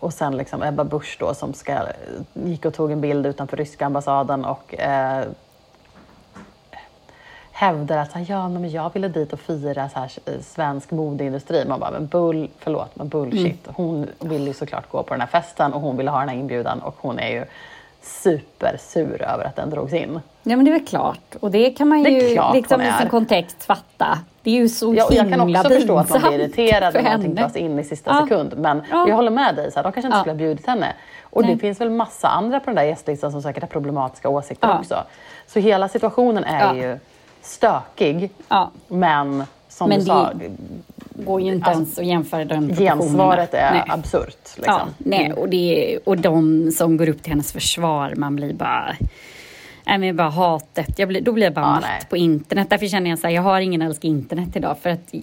[0.00, 1.78] och sen liksom Ebba Busch då som ska,
[2.32, 5.24] gick och tog en bild utanför ryska ambassaden och eh,
[7.52, 11.64] hävdar att ja, men jag ville dit och fira så här, eh, svensk modeindustri.
[11.68, 13.66] Man bara, men bull, förlåt, men bullshit.
[13.66, 13.74] Mm.
[13.74, 16.36] Hon vill ju såklart gå på den här festen och hon ville ha den här
[16.36, 17.44] inbjudan och hon är ju
[18.02, 20.20] supersur över att den drogs in.
[20.42, 21.36] Ja men det är väl klart.
[21.40, 22.20] Och det kan man ju
[22.52, 24.18] liksom i sin kontext fatta.
[24.46, 27.02] Det är ju så ja, himla Jag kan också förstå att man blir irriterad när
[27.02, 28.22] någonting dras in i sista ja.
[28.22, 28.54] sekund.
[28.58, 29.08] Men ja.
[29.08, 30.20] jag håller med dig, så här, de kanske inte ja.
[30.20, 30.92] skulle ha bjudit henne.
[31.22, 31.54] Och Nej.
[31.54, 35.02] det finns väl massa andra på den där gästlistan som säkert har problematiska åsikter också.
[35.46, 36.98] Så hela situationen är ju
[37.42, 38.30] stökig.
[38.48, 38.70] Ja.
[38.88, 40.32] Men som men du sa...
[40.34, 40.50] Det
[41.24, 43.84] går ju inte alltså, ens att jämföra den Gensvaret är nej.
[43.88, 44.56] absurt.
[44.56, 44.74] Liksom.
[44.74, 48.96] Ja, nej, och, det, och de som går upp till hennes försvar, man blir bara...
[49.86, 50.98] Nej, men bara hatet.
[50.98, 52.70] Jag blir, då blir jag bara ja, matt på internet.
[52.70, 54.76] Därför känner jag så här, jag har ingen älskar internet idag.
[54.82, 55.14] För att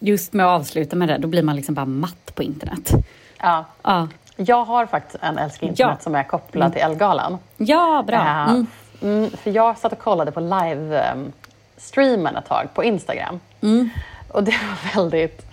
[0.00, 2.92] just med att avsluta med det, då blir man liksom bara matt på internet.
[3.38, 3.64] Ja.
[3.82, 4.08] ja.
[4.36, 6.04] Jag har faktiskt en älskar internet ja.
[6.04, 7.38] som är kopplad till Elgalan.
[7.56, 8.46] Ja, bra.
[8.48, 8.66] Mm.
[9.02, 13.40] Mm, för jag satt och kollade på live-streamen um, ett tag på Instagram.
[13.60, 13.90] Mm.
[14.28, 15.46] Och det var väldigt...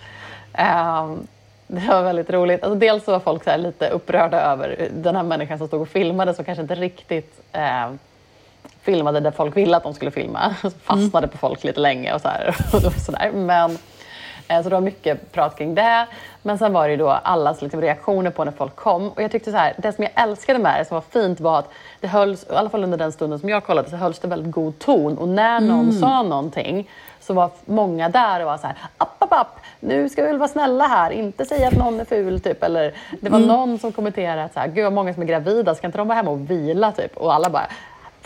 [0.58, 1.26] Um,
[1.66, 2.62] det var väldigt roligt.
[2.62, 5.88] Alltså dels så var folk så lite upprörda över den här människan som stod och
[5.88, 7.90] filmade som kanske inte riktigt eh,
[8.82, 10.54] filmade där folk ville att de skulle filma.
[10.82, 11.30] Fastnade mm.
[11.30, 13.32] på folk lite länge och så, här, och så där.
[13.32, 13.78] Men
[14.48, 16.06] Eh, så det var mycket prat kring det.
[16.42, 19.08] Men sen var det ju då allas liksom reaktioner på när folk kom.
[19.08, 21.58] Och jag tyckte så här, det som jag älskade med det, som var fint, var
[21.58, 21.68] att
[22.00, 24.52] det hölls, i alla fall under den stunden som jag kollade, så hölls det väldigt
[24.52, 25.18] god ton.
[25.18, 26.00] Och när någon mm.
[26.00, 26.90] sa någonting
[27.20, 30.38] så var många där och var så här, app, app, app, nu ska vi väl
[30.38, 32.62] vara snälla här, inte säga att någon är ful typ.
[32.62, 33.48] Eller det var mm.
[33.48, 36.08] någon som kommenterade att så här, gud vad många som är gravida, ska inte de
[36.08, 37.16] vara hemma och vila typ?
[37.16, 37.66] Och alla bara,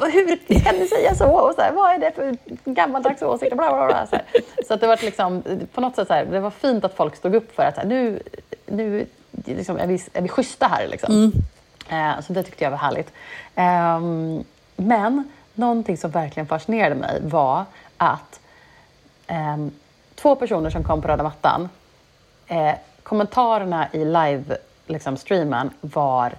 [0.07, 1.27] hur kan ni säga så?
[1.27, 3.57] Och så här, vad är det för gammaldags åsikter?
[3.57, 4.17] Bla, bla, bla, så
[4.67, 5.43] så att det var liksom,
[5.75, 7.81] på något sätt så här, det var fint att folk stod upp för att så
[7.81, 8.23] här, nu,
[8.67, 9.07] nu
[9.45, 10.89] liksom, är, vi, är vi schyssta här.
[10.89, 11.15] Liksom.
[11.15, 11.33] Mm.
[12.17, 13.13] Eh, så det tyckte jag var härligt.
[13.55, 14.01] Eh,
[14.77, 17.65] men någonting som verkligen fascinerade mig var
[17.97, 18.41] att
[19.27, 19.57] eh,
[20.15, 21.69] två personer som kom på röda mattan,
[22.47, 26.33] eh, kommentarerna i live-streamen liksom, var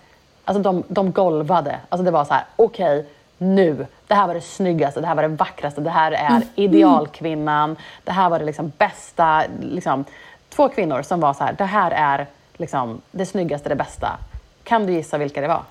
[0.50, 1.80] Alltså de, de golvade.
[1.90, 3.88] Alltså det var så här, okej, okay, nu.
[4.08, 6.44] Det här var det snyggaste, det här var det vackraste, det här är mm.
[6.56, 7.76] idealkvinnan.
[8.04, 9.44] Det här var det liksom bästa.
[9.62, 10.06] Liksom,
[10.50, 12.28] två kvinnor som var så här, det här är
[12.58, 14.18] liksom, det snyggaste, det bästa.
[14.64, 15.64] Kan du gissa vilka det var?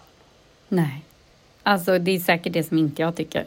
[0.69, 1.05] Nej.
[1.63, 3.45] Alltså det är säkert det som inte jag tycker.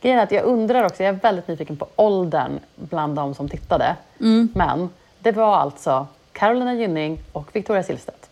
[0.00, 3.48] Grejen är att jag undrar också, jag är väldigt nyfiken på åldern bland de som
[3.48, 3.96] tittade.
[4.20, 4.48] Mm.
[4.54, 8.27] Men det var alltså Carolina Gynning och Victoria Silvstedt.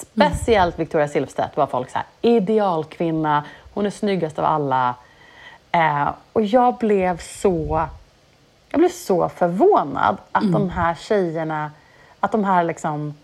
[0.00, 0.84] Speciellt mm.
[0.84, 3.44] Victoria Silvstedt var folk så här, idealkvinna,
[3.74, 4.94] hon är snyggast av alla.
[5.72, 7.86] Eh, och jag blev så
[8.70, 10.52] jag blev så förvånad att mm.
[10.52, 11.70] de här tjejerna,
[12.20, 13.14] att de här liksom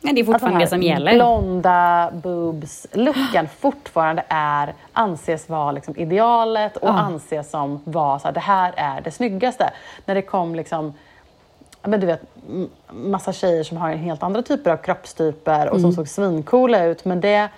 [0.00, 1.14] Nej, det är fortfarande det som gäller.
[1.14, 6.92] blonda boobs-looken fortfarande är, anses vara liksom idealet och Ja.
[6.92, 9.70] anses som vara så här, det här är det snyggaste.
[10.04, 10.94] När det kom liksom
[11.82, 12.22] men du vet,
[12.90, 17.04] massa tjejer som har helt andra typer av kroppstyper och som såg svincoola ut.
[17.04, 17.48] Men det, Nej,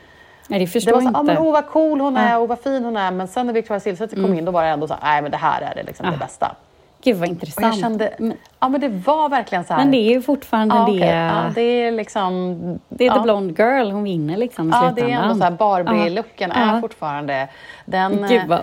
[0.48, 1.42] det det förstår var så, ah, men, inte.
[1.42, 2.38] åh vad cool hon är Ja.
[2.38, 3.10] och vad fin hon är.
[3.10, 5.36] Men sen när Victoria Silvstedt kom in då var det ändå så nej men det
[5.36, 6.56] här är det, liksom det Ah, bästa.
[7.02, 7.66] Gud vad Och intressant.
[7.66, 9.80] jag kände, men, ja men det var verkligen så här.
[9.80, 10.92] men det är ju fortfarande ja, det.
[10.92, 12.58] okej, ja, det är liksom...
[12.88, 13.14] det är ja.
[13.14, 16.54] the blonde girl, hon vinner liksom i Ja, det är ändå så här Barbie-looken Ja.
[16.54, 16.80] är Ja.
[16.80, 17.48] fortfarande...
[17.84, 18.62] Den, Gud vad,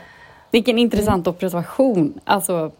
[0.51, 0.84] vilken Mm.
[0.84, 2.20] intressant observation.
[2.24, 2.72] Alltså,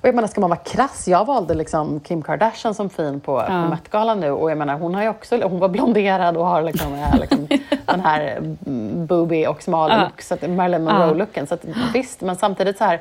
[0.00, 3.40] och jag menar, ska man vara krass, jag valde liksom Kim Kardashian som fin på,
[3.40, 4.30] på Met-galan nu.
[4.30, 7.48] Och jag menar, hon har ju också, hon var blonderad och har liksom, är liksom
[7.86, 10.02] den här mm, booby och smal Ja.
[10.02, 11.46] look, så att, Marilyn Monroe-looken.
[11.46, 13.00] Så att, visst, men samtidigt så här,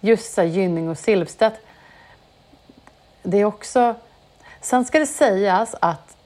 [0.00, 1.60] just så här, Gynning och Silvstedt,
[3.22, 3.94] det är också...
[4.60, 6.16] Sen ska det sägas att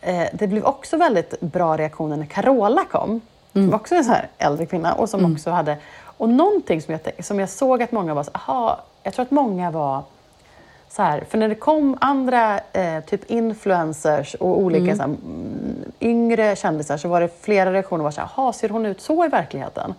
[0.00, 3.20] eh, det blev också väldigt bra reaktioner när Carola kom.
[3.52, 5.76] Som också en så här äldre kvinna och som också hade...
[6.00, 9.30] Och någonting som jag, som jag såg att många var så aha, jag tror att
[9.30, 10.02] många var
[10.88, 15.92] så här, för när det kom andra eh, typ influencers och olika så här, mm,
[16.00, 19.28] yngre kändisar så var det flera reaktioner var så här, ser hon ut så i
[19.28, 19.94] verkligheten?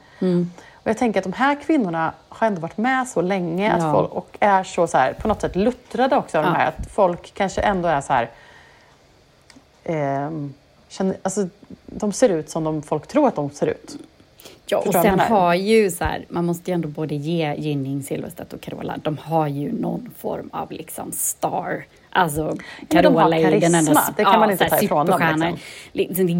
[0.73, 3.91] Och jag tänker att de här kvinnorna har ändå varit med så länge att Ja.
[3.93, 6.49] folk, och är så, så här, på något sätt luttrade också av Ja.
[6.49, 6.67] de här.
[6.67, 8.29] Att folk kanske ändå är så här...
[9.83, 10.53] ehm,
[10.87, 11.47] känner, alltså,
[11.85, 13.97] de ser ut som de, folk tror att de ser ut.
[14.71, 18.53] Ja, och sen har ju så här, man måste ju ändå både ge Ginning, Silvstedt
[18.53, 21.85] och Carola, de har ju någon form av liksom star.
[22.09, 22.57] Alltså
[22.89, 24.13] Ja, de har Carola är den enda karisma.
[24.17, 25.57] Det kan man inte ta ifrån dem, superstjärna.
[25.91, 26.27] Liksom.
[26.27, 26.33] Det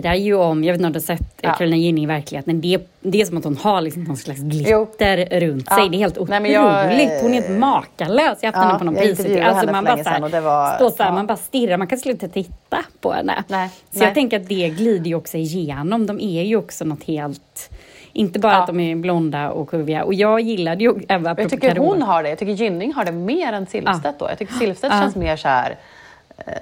[0.00, 1.48] glittrar ju om, jag vet inte om du har sett Ja.
[1.48, 1.54] ja.
[1.54, 5.40] Carolina Gynning i verkligheten, det, det är som att hon har liksom någon slags glitter
[5.40, 5.76] runt Ja.
[5.76, 5.88] sig.
[5.88, 6.42] Det är helt otroligt.
[6.42, 8.38] Nej, jag, eh, hon är helt makalös.
[8.40, 9.42] Jag har haft ja, henne på någon prisutdelning.
[9.42, 11.14] Alltså, man bara länge så här, sedan och det var- står så här, ja.
[11.14, 13.44] man bara stirrar, man kan sluta titta på henne.
[13.48, 14.06] Nej, så nej.
[14.08, 16.06] jag tänker att det glider ju också igenom.
[16.06, 17.70] De är ju också något helt...
[18.12, 18.60] Inte bara Ja.
[18.60, 20.04] att de är blonda och kurviga.
[20.04, 22.28] Och jag gillade ju även Jag tycker hon har det.
[22.28, 24.28] Jag tycker Gynning har det mer än Silvstedt då.
[24.28, 25.00] Jag tycker Silvstedt Ja.
[25.00, 25.76] känns mer så här eh,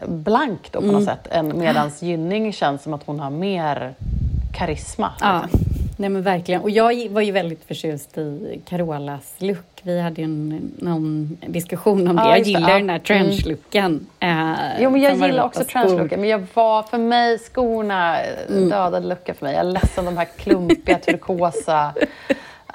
[0.06, 0.94] blank då på Mm.
[0.96, 1.26] något sätt.
[1.30, 3.94] än Medans Gynning känns som att hon har mer
[4.58, 5.12] karisma.
[5.20, 5.42] Ja,
[5.96, 6.60] nej men verkligen.
[6.62, 9.58] Och jag var ju väldigt förtjust i Carolas look.
[9.82, 12.22] Vi hade ju en, någon diskussion om det.
[12.22, 12.50] Ja, jag det.
[12.50, 12.76] gillar Ja.
[12.78, 14.06] den där trench-looken.
[14.20, 16.20] Eh, Jo, men jag gillar också trenchlooken.
[16.20, 18.68] Men jag var, för mig, skorna Mm.
[18.68, 19.54] dödade looken för mig.
[19.54, 21.94] Jag är ledsen, de här klumpiga, turkosa.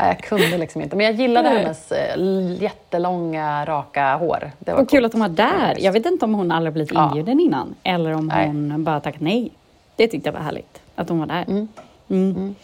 [0.02, 0.96] Nej, jag kunde liksom inte.
[0.96, 4.52] Men jag gillade hennes eh, jättelånga, raka hår.
[4.60, 5.76] Det var Och kul att hon var där.
[5.80, 7.08] Jag vet inte om hon aldrig blivit Ja.
[7.08, 7.76] inbjuden innan.
[7.84, 8.48] Eller om Nej.
[8.48, 9.52] hon bara tackat nej.
[9.96, 10.82] Det tyckte jag var härligt.
[10.96, 11.46] Att hon var där.
[11.48, 11.68] Mm.
[12.10, 12.56] Mm.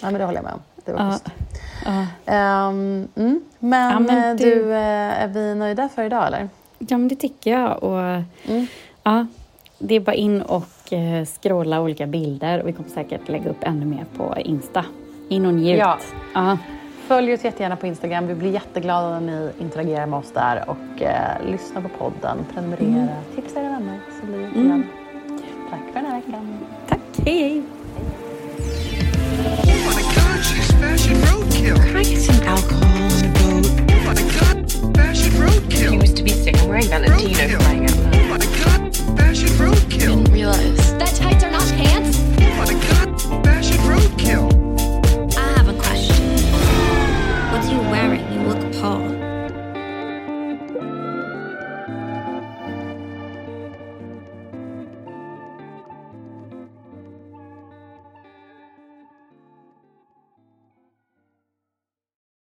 [0.00, 0.60] Ja, men det håller jag med om.
[0.84, 1.10] Det var Ja.
[1.10, 1.26] schysst.
[1.84, 2.06] Ja.
[2.32, 3.40] Ehm, mm.
[3.58, 6.48] Men, Ja, men eh, du- du, eh, är vi nöjda för idag eller?
[6.78, 7.82] ja, men det tycker jag.
[7.82, 8.00] Och,
[8.48, 8.66] Mm.
[9.02, 9.26] ja,
[9.78, 12.62] det är bara in och eh, scrolla olika bilder.
[12.62, 14.84] Och vi kommer säkert lägga upp ännu mer på Insta.
[15.28, 15.78] In och njut.
[15.78, 15.98] Ja.
[16.34, 16.58] Aha.
[17.06, 18.26] Följ oss jättegärna på Instagram.
[18.26, 22.86] Vi blir jätteglada när ni interagerar med oss där och eh, lyssna på podden, prenumerera,
[22.86, 23.08] mm.
[23.34, 24.66] tipsa era vänner så blir vi mm.
[24.66, 24.86] igen.
[25.70, 26.58] Tack för den här veckan.
[26.88, 27.00] Tack.
[27.24, 27.62] Hej, hej.
[39.16, 40.00] Fashion roadkill.
[40.00, 40.98] Didn't realize.
[40.98, 42.18] That tights are not pants?
[42.58, 44.53] What a god fashion roadkill.